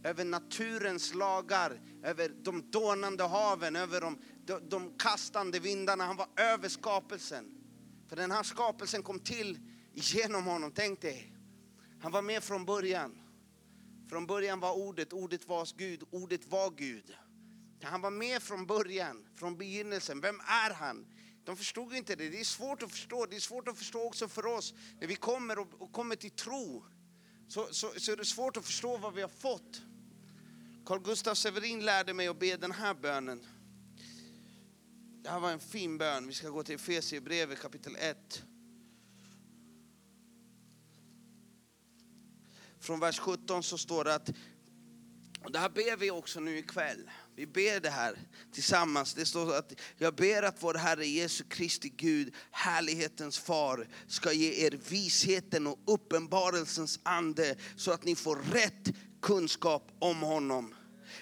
[0.04, 6.06] Över naturens lagar, över de dånande haven, över de, de, de kastande vindarna.
[6.06, 7.46] Han var över skapelsen.
[8.10, 9.60] För den här skapelsen kom till
[9.94, 11.34] genom honom, tänk dig.
[12.02, 13.22] Han var med från början.
[14.10, 17.16] Från början var ordet, ordet var Gud, ordet var Gud.
[17.84, 20.22] Han var med från början, från begynnelsen.
[20.22, 21.06] Vem är han?
[21.44, 22.30] De förstod inte det.
[22.30, 23.26] Det är svårt att förstå.
[23.26, 24.74] Det är svårt att förstå också för oss.
[25.00, 26.86] När vi kommer och, och kommer till tro
[27.48, 29.82] så, så, så är det svårt att förstå vad vi har fått.
[30.90, 33.46] Carl Gustaf Severin lärde mig att be den här bönen.
[35.24, 36.28] Det här var en fin bön.
[36.28, 38.44] Vi ska gå till Efesierbrevet kapitel 1.
[42.80, 44.30] Från vers 17 så står det att,
[45.44, 47.10] och det här ber vi också nu ikväll.
[47.36, 48.20] Vi ber det här
[48.52, 49.14] tillsammans.
[49.14, 54.66] Det står att jag ber att vår Herre Jesu Kristi Gud, härlighetens far, ska ge
[54.66, 60.76] er visheten och uppenbarelsens ande så att ni får rätt kunskap om honom.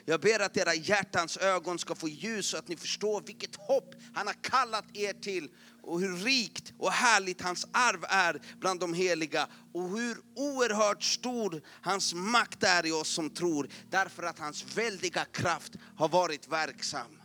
[0.09, 3.95] Jag ber att era hjärtans ögon ska få ljus så att ni förstår vilket hopp
[4.13, 5.49] han har kallat er till
[5.83, 11.61] och hur rikt och härligt hans arv är bland de heliga och hur oerhört stor
[11.81, 17.21] hans makt är i oss som tror därför att hans väldiga kraft har varit verksam.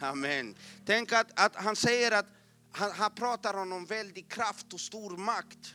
[0.00, 0.56] Amen.
[0.86, 2.26] Tänk att, att han säger att
[2.72, 5.74] han, han pratar om väldig kraft och stor makt.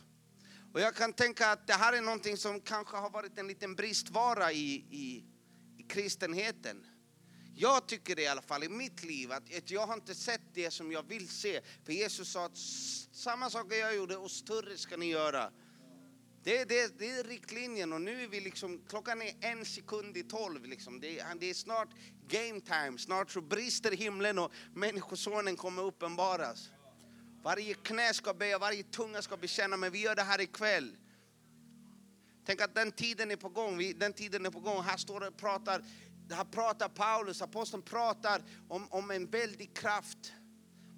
[0.73, 3.75] Och jag kan tänka att det här är någonting som kanske har varit en liten
[3.75, 5.28] bristvara i, i, i
[5.89, 6.85] kristenheten.
[7.55, 10.71] Jag tycker det i alla fall i mitt liv, att jag har inte sett det
[10.71, 11.61] som jag vill se.
[11.85, 12.57] För Jesus sa att
[13.11, 15.51] samma saker jag gjorde och större ska ni göra.
[16.43, 20.23] Det, det, det är riktlinjen och nu är vi liksom, klockan är en sekund i
[20.23, 20.65] tolv.
[20.65, 20.99] Liksom.
[20.99, 21.89] Det, det är snart
[22.27, 26.69] game time, snart så brister himlen och Människosonen kommer uppenbaras.
[27.43, 30.97] Varje knä ska böja, varje tunga ska bekänna, men vi gör det här ikväll.
[32.49, 34.83] Tänk att den tiden är på gång, den tiden är på gång.
[34.83, 35.83] Här står och pratar
[36.31, 40.33] här pratar Paulus, aposteln pratar om, om en väldig kraft,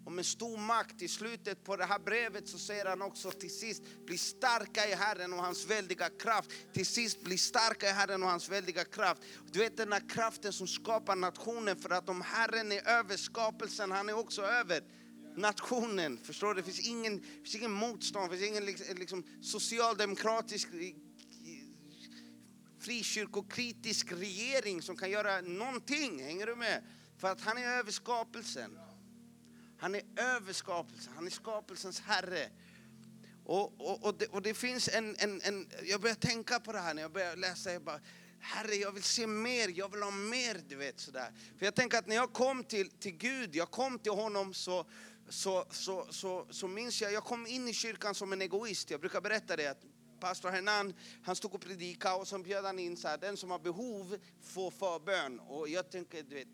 [0.05, 1.01] om en stor makt.
[1.01, 4.93] I slutet på det här brevet så säger han också till sist, bli starka i
[4.93, 6.51] Herren och hans väldiga kraft.
[6.73, 9.21] Till sist, bli starka i Herren och hans väldiga kraft.
[9.51, 13.91] Du vet den här kraften som skapar nationen, för att om Herren är över skapelsen,
[13.91, 14.83] han är också över
[15.35, 16.17] nationen.
[16.23, 16.61] Förstår du?
[16.61, 20.69] Det finns ingen, finns ingen motstånd, det finns ingen liksom, liksom socialdemokratisk
[22.81, 26.23] frikyrkokritisk regering som kan göra någonting.
[26.23, 26.83] Hänger du med?
[27.17, 28.79] För att han är över skapelsen.
[29.77, 32.49] Han är över skapelsen, han är skapelsens herre.
[33.45, 36.79] Och, och, och, det, och det finns en, en, en, jag börjar tänka på det
[36.79, 37.73] här när jag börjar läsa.
[37.73, 37.99] Jag bara,
[38.39, 41.31] Herre, jag vill se mer, jag vill ha mer, du vet sådär.
[41.57, 44.85] För jag tänker att när jag kom till, till Gud, jag kom till honom så,
[45.29, 48.89] så, så, så, så minns jag, jag kom in i kyrkan som en egoist.
[48.89, 49.83] Jag brukar berätta det, att
[50.21, 53.51] pastor Hernan, han stod och predikade och så bjöd han in så här, den som
[53.51, 55.39] har behov får förbön.
[55.39, 56.47] Och jag tänker, du vet,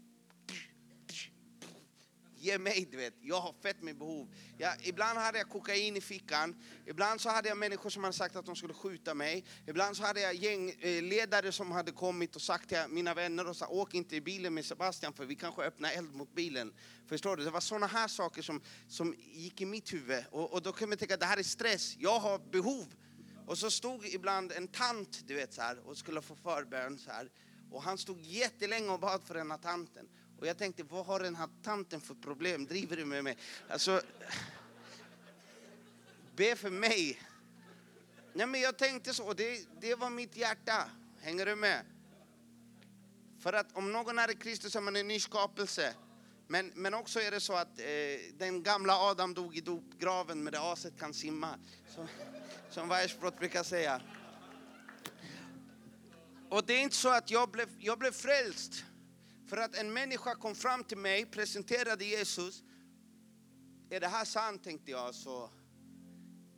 [2.40, 3.14] ge mig, du vet.
[3.22, 4.28] Jag har fett med behov.
[4.58, 6.56] Jag, ibland hade jag kokain i fickan.
[6.86, 9.46] Ibland så hade jag människor som hade sagt att de skulle skjuta mig.
[9.68, 13.56] Ibland så hade jag gängledare eh, som hade kommit och sagt till mina vänner och
[13.56, 16.74] sa åk inte i bilen med Sebastian för vi kanske öppnar eld mot bilen.
[17.08, 17.44] Förstår du?
[17.44, 20.24] Det var sådana här saker som, som gick i mitt huvud.
[20.32, 21.96] Och, och då kan man tänka det här är stress.
[21.98, 22.86] Jag har behov.
[23.48, 27.12] Och så stod ibland en tant, du vet så här, och skulle få förbön så
[27.12, 27.30] här.
[27.72, 30.10] Och han stod jättelänge och bad för den här tanten.
[30.40, 32.66] Och jag tänkte, vad har den här tanten för problem?
[32.66, 33.38] Driver du med mig?
[33.70, 34.02] Alltså,
[36.36, 37.22] be för mig.
[38.34, 40.90] Nej men jag tänkte så, det, det var mitt hjärta.
[41.22, 41.86] Hänger du med?
[43.40, 45.94] För att om någon är i Kristus är man en ny skapelse.
[46.48, 47.86] Men, men också är det så att eh,
[48.38, 51.60] den gamla Adam dog i dopgraven men det aset kan simma.
[51.96, 52.08] Så,
[52.70, 54.02] som Weissbrott brukar säga.
[56.50, 58.86] Och det är inte så att jag blev, jag blev frälst
[59.48, 62.64] för att en människa kom fram till mig, presenterade Jesus.
[63.90, 65.50] Är det här sant tänkte jag, så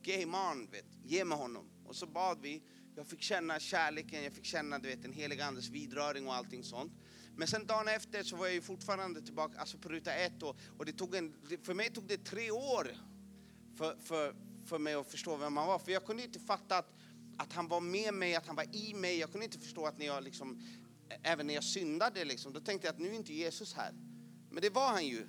[0.02, 1.70] game on, vet, ge mig honom.
[1.86, 2.62] Och så bad vi,
[2.96, 6.64] jag fick känna kärleken, jag fick känna du vet, en helig andes vidröring och allting
[6.64, 6.92] sånt.
[7.36, 10.56] Men sen dagen efter så var jag ju fortfarande tillbaka alltså på ruta ett och,
[10.78, 12.96] och det tog en, för mig tog det tre år
[13.76, 14.34] för, för,
[14.70, 15.78] för mig att förstå vem han var.
[15.78, 16.92] För jag kunde inte fatta att,
[17.38, 19.18] att han var med mig, att han var i mig.
[19.18, 20.62] Jag kunde inte förstå att när jag liksom
[21.22, 23.92] även när jag syndade, liksom, då tänkte jag att nu är inte Jesus här.
[24.50, 25.26] Men det var han ju.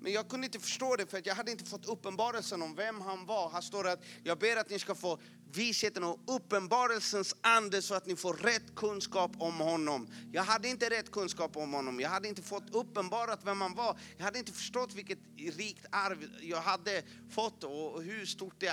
[0.00, 3.00] Men jag kunde inte förstå det för att jag hade inte fått uppenbarelsen om vem
[3.00, 3.50] han var.
[3.50, 5.18] Här står det att jag ber att ni ska få
[5.52, 10.08] visheten och uppenbarelsens ande så att ni får rätt kunskap om honom.
[10.32, 12.00] Jag hade inte rätt kunskap om honom.
[12.00, 13.98] Jag hade inte fått uppenbarat vem han var.
[14.16, 18.72] Jag hade inte förstått vilket rikt arv jag hade fått och hur stort det,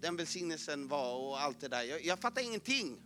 [0.00, 1.82] den välsignelsen var och allt det där.
[1.82, 3.02] Jag, jag fattade ingenting.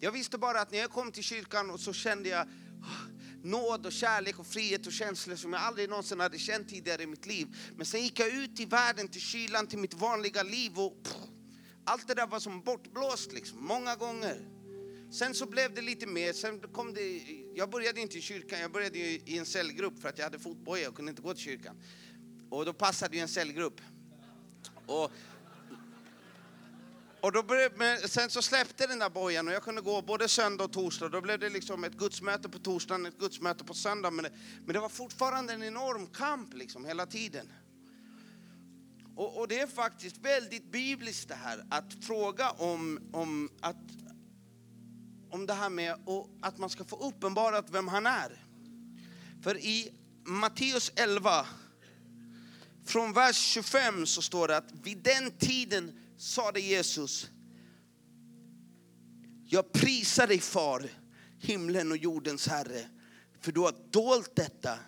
[0.00, 2.48] Jag visste bara att när jag kom till kyrkan så kände jag
[2.82, 3.08] ah,
[3.42, 7.06] nåd och kärlek och frihet och känslor som jag aldrig någonsin hade känt tidigare i
[7.06, 7.56] mitt liv.
[7.76, 11.14] Men sen gick jag ut i världen till kylan, till mitt vanliga liv och pff,
[11.88, 14.48] allt det där var som bortblåst liksom, många gånger.
[15.10, 17.22] Sen så blev det lite mer, sen kom det,
[17.54, 20.88] jag började inte i kyrkan, jag började i en cellgrupp för att jag hade fotboja
[20.88, 21.82] och kunde inte gå till kyrkan.
[22.50, 23.80] Och då passade ju en cellgrupp.
[24.86, 25.12] Och
[27.20, 30.64] och då började, sen så släppte den där bojan och jag kunde gå både söndag
[30.64, 31.08] och torsdag.
[31.08, 34.10] Då blev det liksom ett gudsmöte på torsdagen, ett gudsmöte på söndag.
[34.10, 34.30] Men det,
[34.64, 37.52] men det var fortfarande en enorm kamp liksom hela tiden.
[39.18, 43.76] Och, och, det är faktiskt väldigt bibliskt det här att fråga om, om, att,
[45.30, 45.96] om det här med
[46.40, 48.44] att man ska få uppenbarat vem han är.
[49.42, 49.92] För i
[50.24, 51.46] Matteus 11,
[52.86, 57.30] från vers 25 så står det att vid den tiden sade Jesus,
[59.44, 60.90] jag prisar dig far,
[61.38, 62.88] himlen och jordens Herre,
[63.40, 64.78] för du har dolt detta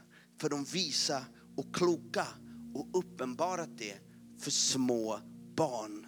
[0.41, 1.25] för de visa
[1.57, 2.27] och kloka
[2.75, 4.10] och uppenbarat det
[4.41, 5.21] för små
[5.55, 6.07] barn.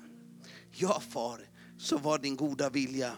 [0.71, 3.13] Ja far, så var din goda vilja.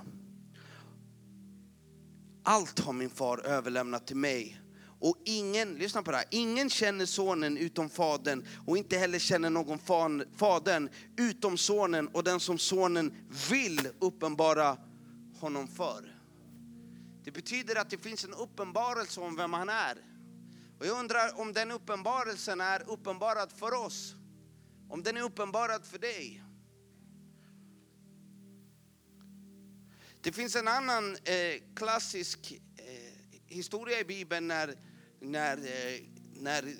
[2.42, 4.61] Allt har min far överlämnat till mig
[5.00, 9.50] och ingen, lyssna på det här, ingen känner sonen utom fadern och inte heller känner
[9.50, 9.79] någon
[10.37, 13.14] fadern utom sonen och den som sonen
[13.50, 14.77] vill uppenbara
[15.40, 16.14] honom för.
[17.24, 19.98] Det betyder att det finns en uppenbarelse om vem han är.
[20.79, 24.14] Och jag undrar om den uppenbarelsen är uppenbarad för oss.
[24.94, 26.42] Om den är uppenbarad för dig.
[30.22, 34.76] Det finns en annan eh, klassisk eh, historia i Bibeln när
[35.20, 36.00] när, eh,
[36.33, 36.76] när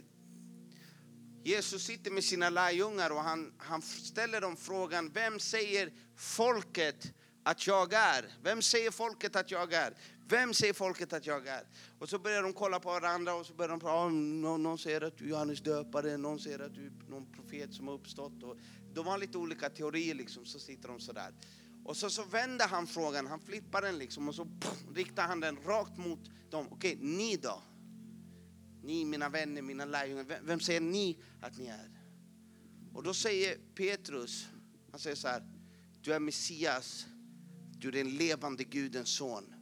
[1.45, 7.13] Jesus sitter med sina lärjungar och han, han ställer dem frågan, vem säger folket
[7.45, 8.35] att jag är?
[8.43, 9.95] Vem säger folket att jag är?
[10.29, 11.63] Vem säger folket att jag är?
[11.99, 15.01] Och så börjar de kolla på varandra och så börjar de prata, någon, någon säger
[15.01, 18.43] att du är Johannes döpare, någon säger att du är någon profet som har uppstått.
[18.43, 18.57] Och
[18.95, 21.35] de har lite olika teorier liksom, så sitter de sådär.
[21.85, 25.41] Och så, så vänder han frågan, han flippar den liksom och så pff, riktar han
[25.41, 26.69] den rakt mot dem.
[26.71, 27.63] Okej, ni då?
[28.83, 31.91] Ni mina vänner, mina lärjungar, vem säger ni att ni är?
[32.95, 34.47] Och då säger Petrus,
[34.91, 35.43] han säger så här,
[36.01, 37.07] du är Messias,
[37.79, 39.54] du är den levande Gudens son.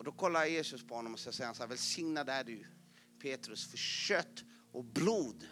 [0.00, 2.64] Och då kollar Jesus på honom och så säger han så här, välsignad är du
[3.22, 5.46] Petrus, för kött och blod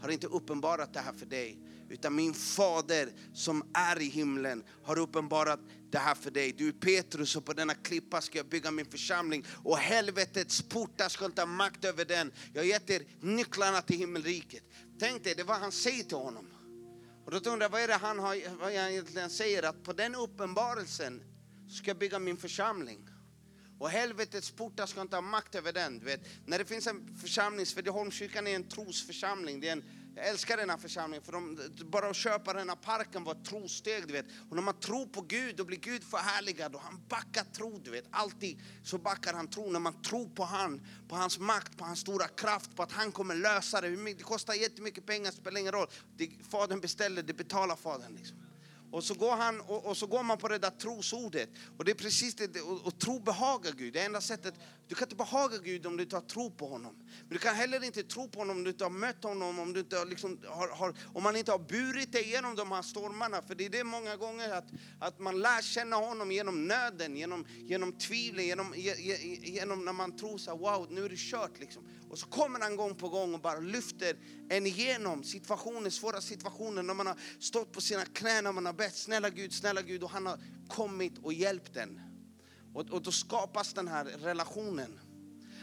[0.00, 4.98] har inte uppenbarat det här för dig, utan min fader som är i himlen har
[4.98, 6.52] uppenbarat det här för dig.
[6.52, 11.08] Du är Petrus och på denna klippa ska jag bygga min församling och helvetets portar
[11.08, 12.32] ska inte ha makt över den.
[12.52, 14.64] Jag har gett er nycklarna till himmelriket.
[14.98, 16.50] Tänk dig, det är vad han säger till honom.
[17.24, 19.62] Och då undrar jag, vad är det han, har, vad han egentligen säger?
[19.62, 21.22] Att på den uppenbarelsen
[21.68, 23.08] ska jag bygga min församling.
[23.80, 25.98] Och helvetets portar ska inte ha makt över den.
[25.98, 26.20] Du vet.
[26.46, 29.60] När det finns en församling, Svedjeholmskyrkan är en trosförsamling.
[29.60, 29.84] Det är en,
[30.16, 33.44] jag älskar den här församlingen för de, bara att köpa den här parken var ett
[33.44, 34.06] trosteg.
[34.06, 34.26] Du vet.
[34.50, 37.78] Och när man tror på Gud, då blir Gud förhärligad och han backar tro.
[37.84, 38.04] Du vet.
[38.10, 39.70] Alltid så backar han tro.
[39.70, 43.12] När man tror på han, på hans makt, på hans stora kraft, på att han
[43.12, 43.88] kommer lösa det.
[43.88, 45.88] Det kostar jättemycket pengar, spelar ingen roll.
[46.16, 48.14] Det, fadern beställer, det betalar fadern.
[48.16, 48.36] Liksom.
[48.92, 51.50] Och så, går han, och, och, så går man på det där trosordet.
[51.78, 53.92] Och det är precis det, och, och tro behagar Gud.
[53.92, 54.54] Det enda sättet,
[54.88, 56.96] du kan inte behaga Gud om du inte har tro på honom.
[57.20, 59.72] Men du kan heller inte tro på honom om du inte har mött honom, om,
[59.72, 63.42] du inte liksom har, har, om man inte har burit dig igenom de här stormarna.
[63.42, 64.66] För det är det många gånger att,
[65.00, 68.74] att man lär känna honom genom nöden, genom, genom tvivlen, genom,
[69.42, 71.82] genom när man tror så här, wow, nu är det kört liksom.
[72.10, 74.16] Och så kommer han gång på gång och bara lyfter
[74.48, 78.72] en igenom situationer, svåra situationer när man har stått på sina knän, när man har
[78.80, 82.00] bett snälla Gud, snälla Gud och han har kommit och hjälpt den.
[82.74, 85.00] Och, och då skapas den här relationen.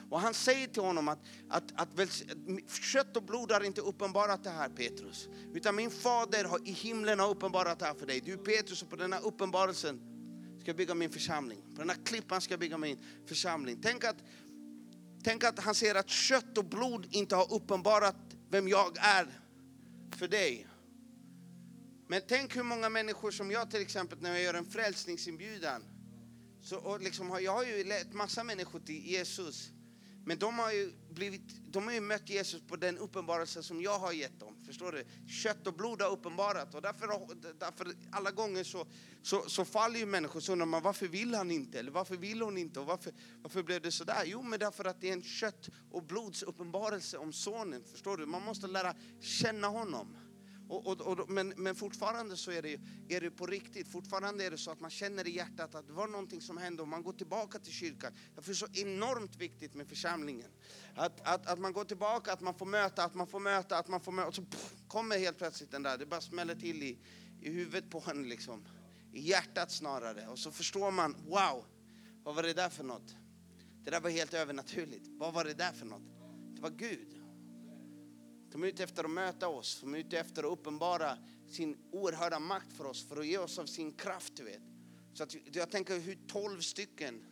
[0.09, 4.43] Och han säger till honom att, att, att att kött och blod har inte uppenbarat
[4.43, 5.29] det här Petrus.
[5.53, 8.21] Utan min fader har, i himlen har uppenbarat det här för dig.
[8.21, 9.99] Du Petrus och på den här uppenbarelsen
[10.61, 11.61] ska jag bygga min församling.
[11.75, 13.79] På den här klippan ska jag bygga min församling.
[13.81, 14.17] Tänk att,
[15.23, 18.15] tänk att han säger att kött och blod inte har uppenbarat
[18.49, 19.27] vem jag är
[20.17, 20.67] för dig.
[22.07, 25.83] Men tänk hur många människor som jag till exempel när jag gör en frälsningsinbjudan.
[26.61, 29.69] Så, och liksom, jag har ju lett massa människor till Jesus.
[30.25, 33.99] Men de har ju, blivit, de har ju mött Jesus på den uppenbarelse som jag
[33.99, 34.55] har gett dem.
[34.65, 35.05] Förstår du?
[35.27, 36.75] Kött och blod har uppenbarat.
[36.75, 37.07] Och därför,
[37.59, 38.87] därför alla gånger så,
[39.21, 40.39] så, så faller ju människor.
[40.39, 41.79] Så undrar man varför vill han inte?
[41.79, 42.79] Eller varför vill hon inte?
[42.79, 44.23] Och varför, varför blev det sådär?
[44.25, 47.83] Jo, men därför att det är en kött och blods uppenbarelse om sonen.
[47.91, 48.25] Förstår du?
[48.25, 50.17] Man måste lära känna honom.
[50.69, 53.87] Och, och, och, men, men fortfarande så är det, är det på riktigt.
[53.87, 56.81] Fortfarande är det så att man känner i hjärtat att det var någonting som hände
[56.81, 58.13] och man går tillbaka till kyrkan.
[58.35, 60.51] Därför är det så enormt viktigt med församlingen.
[60.95, 63.87] Att, att, att man går tillbaka, att man får möta, att man får möta, att
[63.87, 64.27] man får möta.
[64.27, 66.99] Och så pff, kommer helt plötsligt den där, det bara smäller till i,
[67.41, 68.67] i huvudet på en liksom.
[69.13, 70.27] I hjärtat snarare.
[70.27, 71.65] Och så förstår man, wow,
[72.23, 73.15] vad var det där för något?
[73.83, 75.07] Det där var helt övernaturligt.
[75.07, 76.01] Vad var det där för något?
[76.55, 77.16] Det var Gud.
[78.57, 81.17] De är ute efter att möta oss, de är ute efter att uppenbara
[81.49, 84.35] sin oerhörda makt för oss, för att ge oss av sin kraft.
[84.35, 84.61] Du vet.
[85.13, 87.25] Så att jag tänker hur tolv stycken,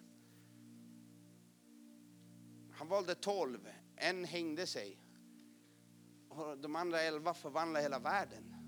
[2.72, 5.00] han valde tolv, en hängde sig.
[6.30, 8.65] Och de andra elva förvandlade hela världen.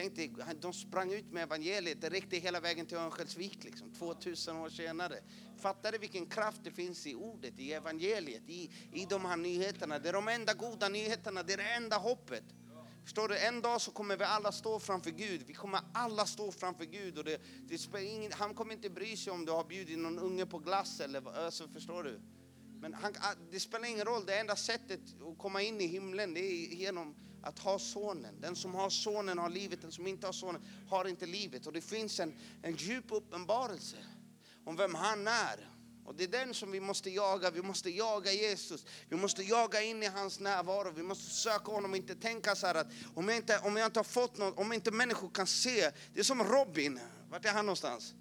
[0.00, 4.56] Tänk dig, de sprang ut med evangeliet, det räckte hela vägen till Örnsköldsvik, liksom, 2000
[4.56, 5.14] år senare.
[5.56, 9.98] Fattar du vilken kraft det finns i ordet, i evangeliet, i, i de här nyheterna?
[9.98, 12.44] Det är de enda goda nyheterna, det är det enda hoppet.
[13.04, 15.42] Förstår du, en dag så kommer vi alla stå framför Gud.
[15.46, 17.18] Vi kommer alla stå framför Gud.
[17.18, 20.46] Och det, det ingen, han kommer inte bry sig om du har bjudit någon unge
[20.46, 22.20] på glass eller alltså, förstår du?
[22.80, 23.12] Men han,
[23.50, 27.14] det spelar ingen roll, det enda sättet att komma in i himlen det är genom
[27.48, 28.40] att ha sonen.
[28.40, 31.66] Den som har sonen har livet, den som inte har sonen har inte livet.
[31.66, 33.96] Och det finns en, en djup uppenbarelse
[34.64, 35.70] om vem han är.
[36.04, 37.50] Och det är den som vi måste jaga.
[37.50, 38.86] Vi måste jaga Jesus.
[39.08, 40.90] Vi måste jaga in i hans närvaro.
[40.90, 43.86] Vi måste söka honom och inte tänka så här att om jag inte, om jag
[43.86, 45.90] inte har fått något, om inte människor kan se.
[46.14, 47.00] Det är som Robin.
[47.30, 48.14] Vart är han någonstans?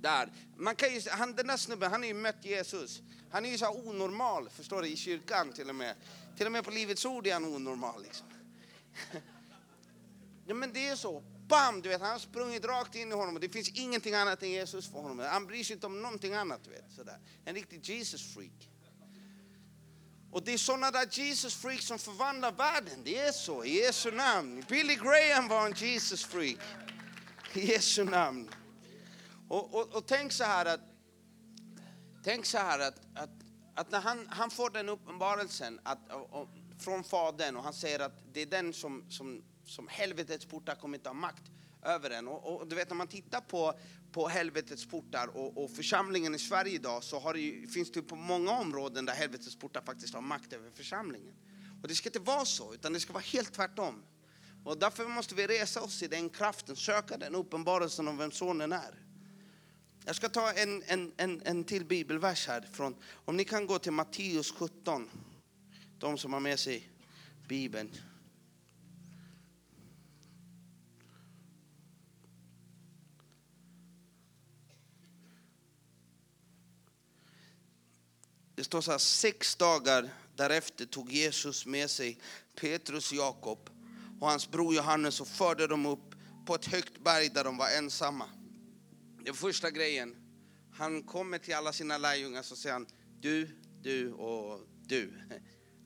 [0.00, 0.32] Där.
[0.56, 3.02] Man kan ju, han, den där snubben, han har ju mött Jesus.
[3.30, 5.94] Han är ju så onormal, förstår du, i kyrkan till och med.
[6.36, 8.02] Till och med på Livets Ord är han onormal.
[8.02, 8.26] Liksom.
[10.46, 11.22] ja, men det är så.
[11.48, 11.82] Bam!
[11.82, 14.50] Du vet, han har sprungit rakt in i honom och det finns ingenting annat än
[14.50, 15.18] Jesus för honom.
[15.18, 16.64] Han bryr sig inte om någonting annat.
[16.64, 17.18] Du vet, sådär.
[17.44, 18.68] En riktig Jesus-freak.
[20.30, 23.04] Och det är sådana där Jesus-freaks som förvandlar världen.
[23.04, 24.64] Det är så, i Jesu namn.
[24.68, 26.58] Billy Graham var en Jesus-freak.
[27.54, 28.50] I Jesu namn.
[29.48, 30.80] Och, och, och, tänk så här att,
[32.24, 33.30] tänk så här att, att,
[33.76, 35.98] att när han, han får den uppenbarelsen att,
[36.30, 36.48] och,
[36.78, 40.98] från Fadern och han säger att det är den som, som, som helvetets portar kommer
[40.98, 41.42] inte ha makt
[41.82, 42.28] över den.
[42.28, 43.74] Och, och, du vet när man tittar på,
[44.12, 48.02] på helvetets portar och, och församlingen i Sverige idag så har det ju, finns det
[48.02, 51.34] på många områden där helvetets portar faktiskt har makt över församlingen.
[51.82, 54.02] Och det ska inte vara så, utan det ska vara helt tvärtom.
[54.64, 58.72] Och därför måste vi resa oss i den kraften, söka den uppenbarelsen om vem sonen
[58.72, 59.05] är.
[60.08, 62.68] Jag ska ta en, en, en, en till bibelvers här.
[62.72, 65.10] Från, om ni kan gå till Matteus 17.
[65.98, 66.88] De som har med sig
[67.48, 67.96] Bibeln.
[78.54, 82.18] Det står så här, sex dagar därefter tog Jesus med sig
[82.60, 83.70] Petrus Jakob
[84.20, 86.14] och hans bror Johannes och förde dem upp
[86.46, 88.26] på ett högt berg där de var ensamma.
[89.26, 90.16] Den första grejen
[90.72, 92.86] han kommer till alla sina lärjungar så säger han
[93.20, 93.48] du,
[93.82, 95.12] du och du.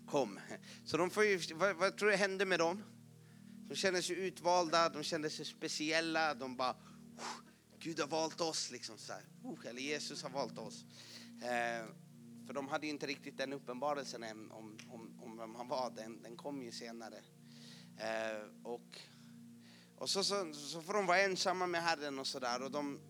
[0.07, 0.41] Kom.
[0.85, 2.83] Så de får ju, vad, vad tror du hände med dem?
[3.69, 6.35] De kände sig utvalda, de kände sig speciella.
[6.35, 6.77] De bara,
[7.79, 9.23] Gud har valt oss, liksom så här.
[9.69, 10.85] eller Jesus har valt oss.
[11.43, 11.87] Eh,
[12.47, 15.91] för de hade ju inte riktigt den uppenbarelsen än om, om, om vem han var.
[15.91, 17.17] Den, den kom ju senare.
[17.99, 19.01] Eh, och
[20.01, 22.63] och så, så, så får de vara ensamma med Herren och sådär.
[22.63, 23.01] Och, de,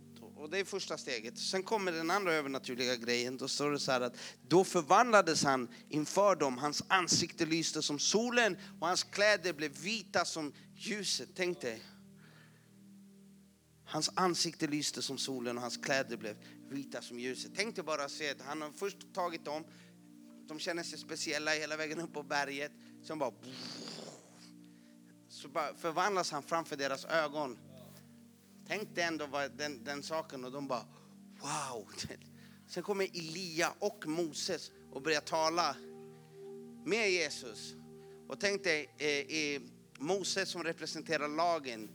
[0.41, 1.38] och det är första steget.
[1.38, 3.36] Sen kommer den andra övernaturliga grejen.
[3.36, 4.16] Då står det så här att
[4.49, 6.59] då förvandlades han inför dem.
[6.59, 11.28] Hans ansikte lyste som solen och hans kläder blev vita som ljuset.
[11.34, 11.82] Tänk dig.
[13.84, 16.36] Hans ansikte lyste som solen och hans kläder blev
[16.68, 17.53] vita som ljuset.
[17.57, 19.64] Tänk dig bara se att han har först tagit dem,
[20.49, 22.72] de känner sig speciella hela vägen upp på berget.
[23.07, 23.32] Sen bara
[25.28, 27.59] så bara förvandlas han framför deras ögon.
[28.71, 30.85] Tänk dig ändå den, den saken och de bara
[31.41, 31.89] wow.
[32.66, 35.77] Sen kommer Elia och Moses och börjar tala
[36.85, 37.75] med Jesus.
[38.29, 39.62] Och tänk dig eh,
[39.99, 41.89] Moses som representerar lagen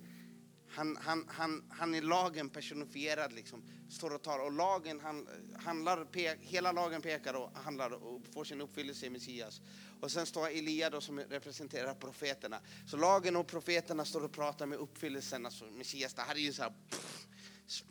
[0.75, 4.45] han, han, han, han är lagen personifierad, liksom, står och talar.
[4.45, 5.27] Och lagen han,
[5.63, 9.61] handlar, pe, hela lagen pekar och handlar och får sin uppfyllelse i Messias.
[10.01, 12.59] Och sen står Elia då som representerar profeterna.
[12.87, 16.13] Så lagen och profeterna står och pratar med uppfyllelsen, alltså Messias.
[16.13, 17.27] Det här är ju så här, pff,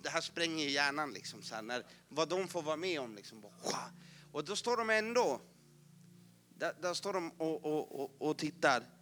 [0.02, 3.14] det här spränger hjärnan liksom, så här, när, vad de får vara med om.
[3.14, 3.44] Liksom,
[4.32, 5.40] och då står de ändå,
[6.58, 8.93] där, där står de och, och, och, och tittar.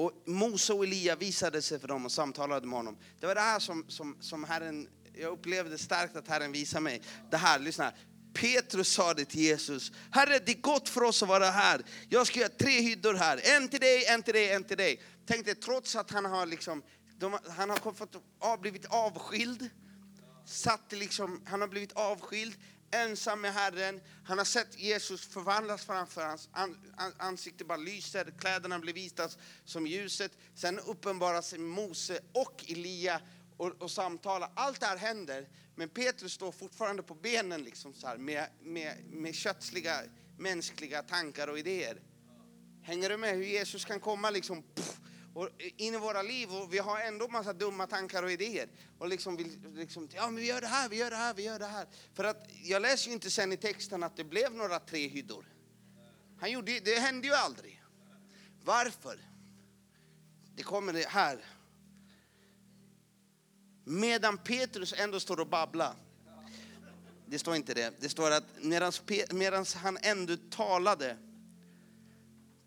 [0.00, 2.98] Och Mose och Elia visade sig för dem och samtalade med honom.
[3.20, 7.02] Det var det här som, som, som Herren, jag upplevde starkt att Herren visade mig.
[7.30, 7.92] Det här, lyssna.
[8.34, 9.92] Petrus sa det till Jesus.
[10.10, 11.82] Herre, det är gott för oss att vara här.
[12.08, 13.40] Jag ska göra tre hyddor här.
[13.56, 15.00] En till dig, en till dig, en till dig.
[15.26, 16.82] Tänk dig, trots att han har, liksom,
[17.18, 19.70] de, han har fått, av, blivit avskild.
[20.46, 22.54] Satt liksom, han har blivit avskild
[22.90, 24.00] ensam med Herren.
[24.24, 26.48] Han har sett Jesus förvandlas framför hans
[27.18, 29.28] ansikte, bara lyser, kläderna blir vita
[29.64, 30.32] som ljuset.
[30.54, 33.20] Sen uppenbarar sig Mose och Elia
[33.56, 34.50] och, och samtalar.
[34.54, 39.04] Allt det här händer, men Petrus står fortfarande på benen liksom så här, med, med,
[39.04, 40.00] med kötsliga,
[40.38, 42.00] mänskliga tankar och idéer.
[42.82, 44.99] Hänger du med hur Jesus kan komma liksom, pff,
[45.34, 48.68] och in i våra liv och vi har ändå massa dumma tankar och idéer.
[48.98, 51.42] Och liksom vill, liksom, ja men vi gör det här, vi gör det här, vi
[51.42, 51.86] gör det här.
[52.14, 55.44] För att jag läser ju inte sen i texten att det blev några tre hyddor.
[56.40, 57.82] Han gjorde, det hände ju aldrig.
[58.64, 59.20] Varför?
[60.56, 61.44] Det kommer det här.
[63.84, 65.94] Medan Petrus ändå står och babblar.
[67.26, 67.94] Det står inte det.
[68.00, 68.44] Det står att
[69.30, 71.16] medan han ändå talade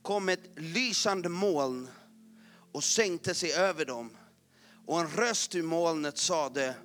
[0.02, 1.90] kom ett lysande moln
[2.74, 4.18] och sänkte sig över dem.
[4.86, 6.76] Och en röst ur molnet sade,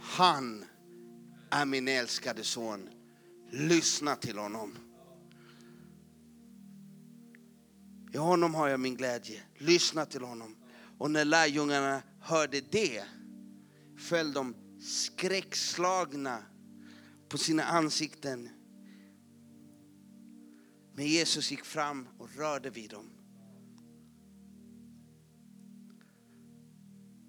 [0.00, 0.64] han
[1.50, 2.88] är min älskade son.
[3.50, 4.78] Lyssna till honom.
[8.12, 9.42] I honom har jag min glädje.
[9.58, 10.56] Lyssna till honom.
[10.98, 13.04] Och när lärjungarna hörde det
[13.98, 16.42] föll de skräckslagna
[17.28, 18.48] på sina ansikten.
[20.94, 23.11] Men Jesus gick fram och rörde vid dem.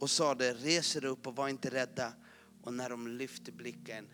[0.04, 2.14] Och sade res er upp och var inte rädda.
[2.62, 4.10] Och när de lyfte blicken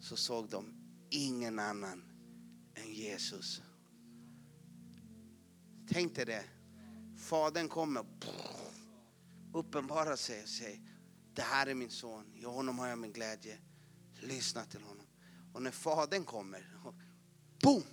[0.00, 0.74] så såg de
[1.10, 2.04] ingen annan
[2.74, 3.62] än Jesus.
[5.88, 6.44] Tänk dig det.
[7.18, 8.04] Fadern kommer
[9.52, 10.80] uppenbarar sig och säger
[11.34, 13.58] det här är min son, i honom har jag min glädje.
[14.20, 15.06] Lyssna till honom.
[15.52, 16.78] Och när fadern kommer,
[17.62, 17.84] boom!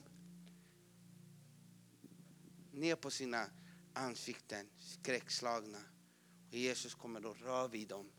[2.72, 3.46] Ner på sina
[3.94, 5.91] ansikten, skräckslagna.
[6.52, 8.12] Och Jesus kommer då röra vid dem.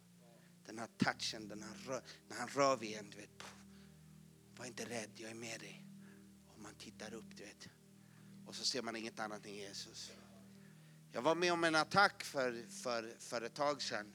[0.67, 3.31] Den här touchen, den här rör, när han rör vid en, du vet.
[4.57, 5.85] Var inte rädd, jag är med dig.
[6.47, 7.69] Och man tittar upp, du vet.
[8.47, 10.13] Och så ser man inget annat än Jesus.
[11.13, 14.15] Jag var med om en attack för, för, för ett tag sedan.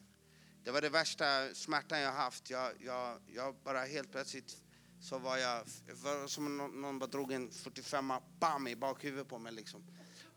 [0.63, 2.49] Det var det värsta smärtan jag haft.
[2.49, 4.57] Jag, jag, jag bara helt plötsligt
[4.99, 9.39] så var jag, var som någon, någon bara drog en 45 bam i bakhuvudet på
[9.39, 9.83] mig liksom.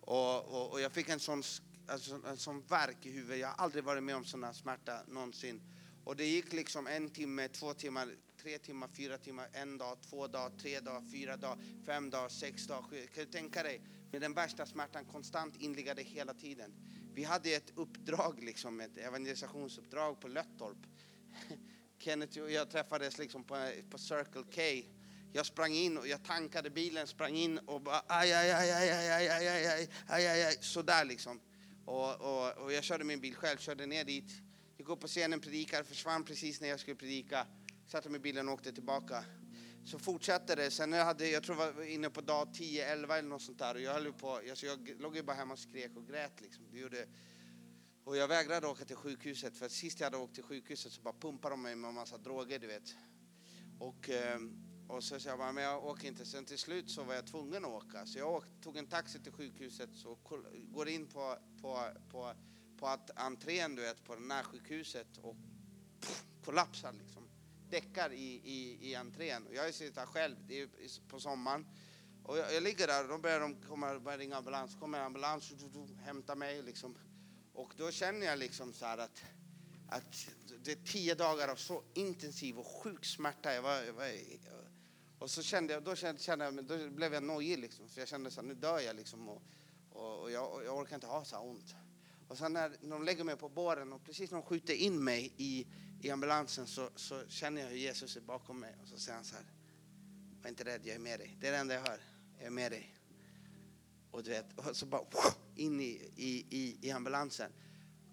[0.00, 1.42] Och, och, och jag fick en sån
[1.90, 3.38] alltså, en sån verk i huvudet.
[3.38, 5.60] Jag har aldrig varit med om sån här smärta någonsin.
[6.04, 8.08] Och det gick liksom en timme, två timmar,
[8.42, 12.66] tre timmar, fyra timmar, en dag, två dagar, tre dagar, fyra dagar, fem dagar, sex
[12.66, 12.82] dagar.
[12.82, 13.06] sju.
[13.14, 13.80] Kan du tänka dig?
[14.12, 16.74] Med den värsta smärtan konstant inliggande hela tiden.
[17.14, 20.78] Vi hade ett uppdrag, liksom, ett evangelisationsuppdrag på Löttorp.
[21.98, 24.88] Kenneth och jag träffades liksom på, på Circle K.
[25.32, 28.90] Jag sprang in och jag tankade bilen, sprang in och bara aj, aj, aj, aj,
[28.90, 31.40] aj, aj, aj, aj, aj, aj, aj, aj, sådär liksom.
[31.84, 34.32] Och, och, och, jag körde min bil själv, körde ner dit,
[34.78, 37.46] gick upp på scenen, predikade, försvann precis när jag skulle predika.
[37.86, 39.24] satte mig i bilen och åkte tillbaka.
[39.84, 40.70] Så fortsatte det.
[40.70, 43.58] Sen jag hade, jag tror jag var inne på dag 10, 11 eller något sånt
[43.58, 43.74] där.
[43.74, 46.64] Och jag höll på, alltså jag låg ju bara hemma och skrek och grät liksom.
[46.72, 47.06] Det gjorde,
[48.04, 51.14] och jag vägrade åka till sjukhuset för sist jag hade åkt till sjukhuset så bara
[51.20, 52.94] pumpade de mig med en massa droger, du vet.
[53.78, 54.38] Och, Eh,
[54.90, 56.24] och så sa jag bara, men jag åker inte.
[56.24, 58.06] Sen till slut så var jag tvungen att åka.
[58.06, 60.32] Så jag åkte, tog en taxi till sjukhuset och
[60.72, 62.32] går in på, på, på,
[62.78, 65.36] på att entrén, du vet, på närsjukhuset och
[66.00, 67.28] pff, kollapsar liksom.
[67.70, 69.46] Däckar i, i, i entrén.
[69.46, 70.68] Och jag sitter själv det är
[71.08, 71.66] på sommaren.
[72.24, 74.76] Och jag, jag ligger där och då börjar de komma, börjar ringa ambulans.
[74.80, 76.98] kommer ambulans och hämtar mig liksom.
[77.52, 79.22] Och då känner jag liksom så här att,
[79.88, 80.28] att
[80.64, 83.54] det är tio dagar av så intensiv och sjuk smärta.
[83.54, 84.06] Jag var, jag var,
[85.20, 87.88] och så kände jag, då kände, kände jag, då blev jag nojig liksom.
[87.88, 89.28] För jag kände så här, nu dör jag liksom.
[89.28, 89.42] Och,
[89.90, 91.74] och, och jag, jag, orkar inte ha så här ont.
[92.28, 95.04] Och sen när, när de lägger mig på båren och precis när de skjuter in
[95.04, 95.66] mig i,
[96.02, 98.74] i ambulansen så, så känner jag hur Jesus är bakom mig.
[98.82, 99.44] Och så säger han så här,
[100.42, 101.36] var inte rädd, jag är med dig.
[101.40, 102.00] Det är det enda jag hör,
[102.38, 102.94] jag är med dig.
[104.10, 105.04] Och du vet, och så bara
[105.56, 107.52] in i, i, i, i ambulansen.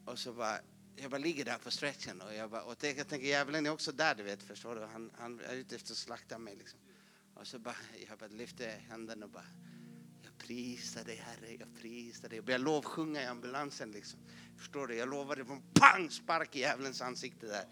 [0.05, 0.59] Och så bara,
[0.95, 3.91] jag bara ligger där på stretchen och jag bara, och jag tänker djävulen är också
[3.91, 4.81] där du vet, förstår du?
[4.81, 6.79] Han, han är ute efter att slakta mig liksom.
[7.39, 7.75] Och så bara,
[8.09, 9.45] jag bara lyfte händerna och bara,
[10.23, 12.37] jag prisar dig Herre, jag prisar dig.
[12.37, 14.19] Jag började lovsjunga i ambulansen liksom.
[14.57, 14.95] Förstår du?
[14.95, 17.65] Jag lovade, det pang, spark i djävulens ansikte där.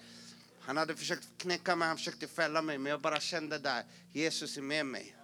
[0.59, 4.57] Han hade försökt knäcka mig, han försökte fälla mig, men jag bara kände där, Jesus
[4.57, 5.15] är med mig.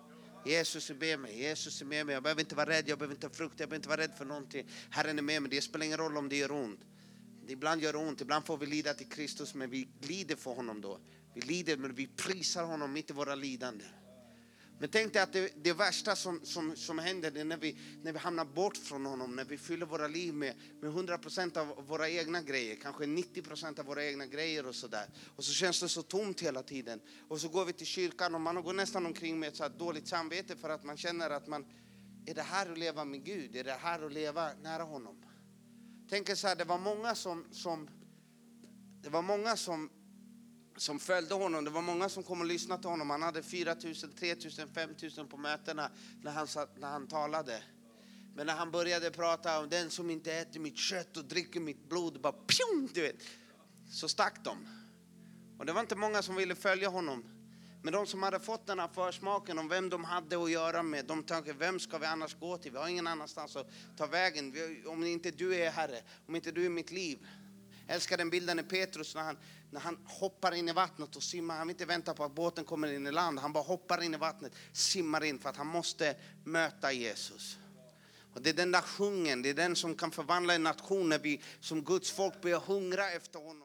[0.46, 2.14] Jesus är med mig, Jesus är med mig.
[2.14, 4.14] Jag behöver inte vara rädd, jag behöver inte ha frukt, jag behöver inte vara rädd
[4.18, 4.68] för någonting.
[4.90, 6.80] Herren är med mig, det spelar ingen roll om det gör ont.
[7.48, 10.82] Ibland gör det ont, ibland får vi lida till Kristus, men vi lider för honom
[10.82, 11.00] då.
[11.34, 13.88] Vi lider, men vi prisar honom mitt i våra lidanden.
[14.82, 18.14] Men tänk dig att det, det värsta som, som, som händer är när vi, när
[18.14, 22.10] vi hamnar bort från honom, när vi fyller våra liv med, med 100% av våra
[22.10, 25.06] egna grejer, kanske 90% av våra egna grejer och sådär.
[25.36, 27.00] Och så känns det så tomt hela tiden.
[27.28, 30.08] Och så går vi till kyrkan och man går nästan omkring med ett så dåligt
[30.08, 31.66] samvete för att man känner att man,
[32.26, 33.56] är det här att leva med Gud?
[33.56, 35.24] Är det här att leva nära honom?
[36.10, 37.90] Tänk så här, det var många som, som
[39.02, 39.90] det var många som
[40.78, 41.64] som följde honom.
[41.64, 43.10] Det var många som kom och lyssnade till honom.
[43.10, 45.92] Han hade 4 000, 3 000, 5 000 på mötena
[46.22, 47.64] när han, satt, när han talade.
[48.36, 51.90] Men när han började prata om den som inte äter mitt kött och dricker mitt
[51.90, 53.16] blod, bara pjong, du vet,
[53.92, 54.58] så stack de.
[55.60, 57.24] Och det var inte många som ville följa honom.
[57.84, 61.06] Men de som hade fått den här försmaken om vem de hade att göra med,
[61.06, 62.72] de tänkte, vem ska vi annars gå till?
[62.72, 63.68] Vi har ingen annanstans att
[63.98, 64.54] ta vägen.
[64.88, 67.28] Om inte du är Herre, om inte du är mitt liv.
[67.88, 69.38] Jag älskar den bilden i Petrus när han,
[69.72, 71.58] när han hoppar in i vattnet och simmar.
[71.58, 73.40] Han vill inte vänta på att båten kommer in i land.
[73.40, 77.58] Han bara hoppar in i vattnet, simmar in för att han måste möta Jesus.
[78.34, 81.20] Och det är den där sjungen, det är den som kan förvandla en nation när
[81.20, 83.60] vi som Guds folk börjar hungra efter honom.